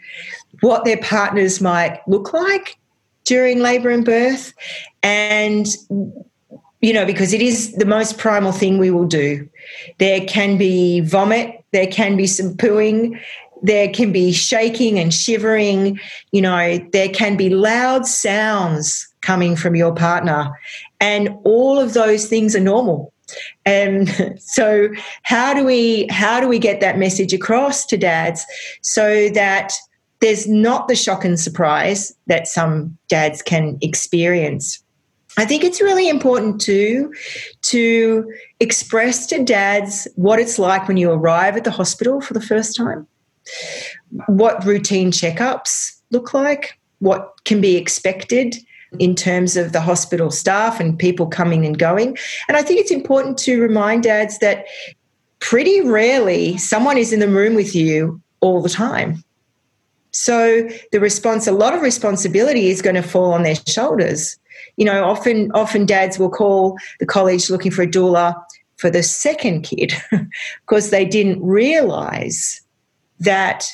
[0.62, 2.78] what their partners might look like
[3.24, 4.54] during labour and birth
[5.02, 5.66] and
[6.80, 9.46] you know because it is the most primal thing we will do
[9.98, 13.20] there can be vomit there can be some pooing
[13.62, 15.98] there can be shaking and shivering.
[16.32, 20.52] You know there can be loud sounds coming from your partner.
[21.00, 23.12] And all of those things are normal.
[23.64, 24.08] And
[24.40, 24.88] so
[25.22, 28.46] how do we how do we get that message across to dads
[28.82, 29.72] so that
[30.20, 34.82] there's not the shock and surprise that some dads can experience?
[35.38, 37.12] I think it's really important too
[37.62, 42.40] to express to dads what it's like when you arrive at the hospital for the
[42.40, 43.06] first time,
[44.26, 48.56] what routine checkups look like, what can be expected
[48.98, 52.16] in terms of the hospital staff and people coming and going.
[52.48, 54.66] And I think it's important to remind dads that
[55.40, 59.22] pretty rarely someone is in the room with you all the time.
[60.12, 64.38] So the response, a lot of responsibility is going to fall on their shoulders
[64.76, 68.34] you know, often often dads will call the college looking for a doula
[68.76, 69.94] for the second kid
[70.66, 72.60] because they didn't realize
[73.20, 73.66] that,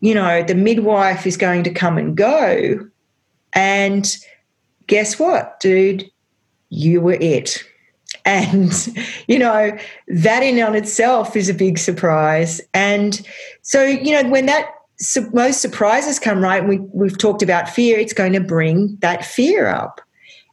[0.00, 2.88] you know, the midwife is going to come and go.
[3.52, 4.16] And
[4.86, 6.10] guess what, dude?
[6.68, 7.62] You were it.
[8.24, 8.72] And,
[9.28, 9.76] you know,
[10.08, 12.60] that in on itself is a big surprise.
[12.74, 13.20] And
[13.62, 14.68] so, you know, when that
[14.98, 19.24] su- most surprises come right, we, we've talked about fear, it's going to bring that
[19.24, 20.00] fear up.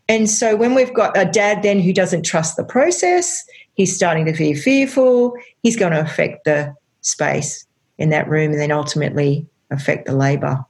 [0.08, 4.26] And so when we've got a dad then who doesn't trust the process, he's starting
[4.26, 7.66] to feel fearful, he's going to affect the space
[8.04, 10.64] in that room and then ultimately affect the labour.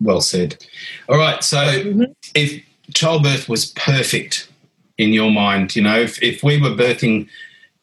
[0.00, 0.64] Well said.
[1.08, 1.42] All right.
[1.42, 2.14] So Mhm.
[2.34, 4.48] if childbirth was perfect
[4.98, 7.26] in your mind, you know, if, if we were birthing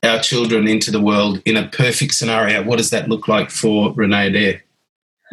[0.04, 3.92] our children into the world in a perfect scenario, what does that look like for
[3.94, 4.64] Renee Adair?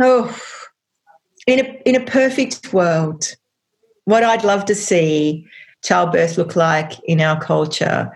[0.01, 0.37] Oh,
[1.47, 3.37] in a, in a perfect world,
[4.07, 5.47] what I'd love to see
[5.85, 8.11] childbirth look like in our culture,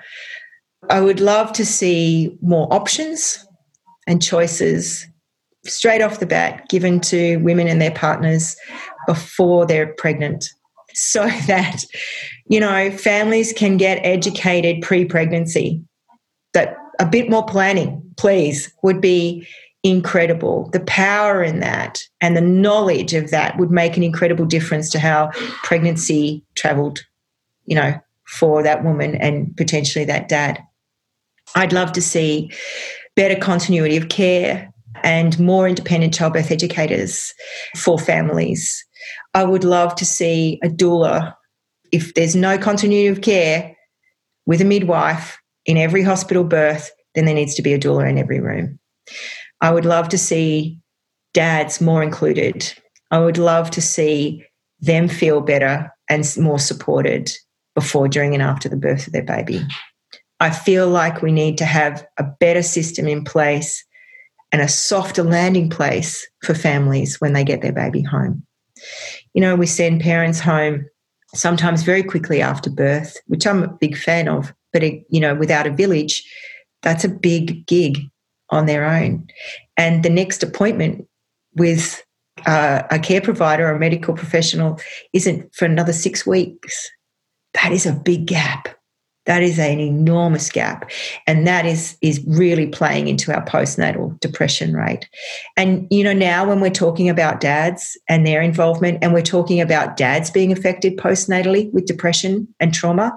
[0.88, 3.46] I would love to see more options
[4.06, 5.06] and choices
[5.64, 8.56] straight off the bat given to women and their partners
[9.06, 10.48] before they're pregnant.
[10.94, 11.84] So that
[12.46, 15.82] you know families can get educated pre-pregnancy.
[16.52, 19.46] That a bit more planning please would be
[19.82, 20.68] incredible.
[20.72, 24.98] The power in that and the knowledge of that would make an incredible difference to
[24.98, 25.30] how
[25.62, 27.00] pregnancy traveled
[27.66, 30.62] you know for that woman and potentially that dad.
[31.54, 32.50] I'd love to see
[33.16, 34.72] better continuity of care
[35.02, 37.32] and more independent childbirth educators
[37.76, 38.84] for families.
[39.34, 41.34] I would love to see a doula,
[41.92, 43.76] if there's no continuity of care
[44.46, 48.18] with a midwife in every hospital birth, then there needs to be a doula in
[48.18, 48.78] every room.
[49.60, 50.78] I would love to see
[51.34, 52.72] dads more included.
[53.10, 54.44] I would love to see
[54.80, 57.30] them feel better and more supported
[57.74, 59.64] before, during, and after the birth of their baby.
[60.40, 63.84] I feel like we need to have a better system in place
[64.52, 68.44] and a softer landing place for families when they get their baby home.
[69.34, 70.86] You know, we send parents home
[71.34, 75.34] sometimes very quickly after birth, which I'm a big fan of, but, it, you know,
[75.34, 76.24] without a village,
[76.82, 77.98] that's a big gig
[78.48, 79.26] on their own.
[79.76, 81.06] And the next appointment
[81.54, 82.02] with
[82.46, 84.80] uh, a care provider or a medical professional
[85.12, 86.90] isn't for another six weeks.
[87.54, 88.68] That is a big gap.
[89.30, 90.90] That is an enormous gap.
[91.24, 95.08] And that is, is really playing into our postnatal depression rate.
[95.56, 99.60] And, you know, now when we're talking about dads and their involvement, and we're talking
[99.60, 103.12] about dads being affected postnatally with depression and trauma,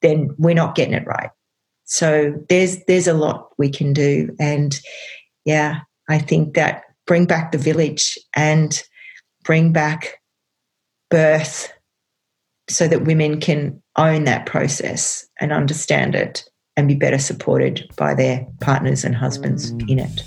[0.00, 1.28] then we're not getting it right.
[1.84, 4.34] So there's there's a lot we can do.
[4.40, 4.80] And
[5.44, 8.82] yeah, I think that bring back the village and
[9.44, 10.18] bring back
[11.10, 11.70] birth
[12.70, 16.44] so that women can own that process and understand it
[16.76, 20.22] and be better supported by their partners and husbands in it.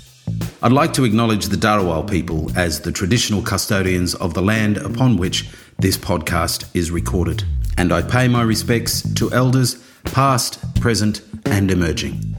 [0.62, 5.16] I'd like to acknowledge the Dharawal people as the traditional custodians of the land upon
[5.16, 5.48] which
[5.78, 7.44] this podcast is recorded.
[7.78, 12.36] And I pay my respects to elders, past, present, and emerging.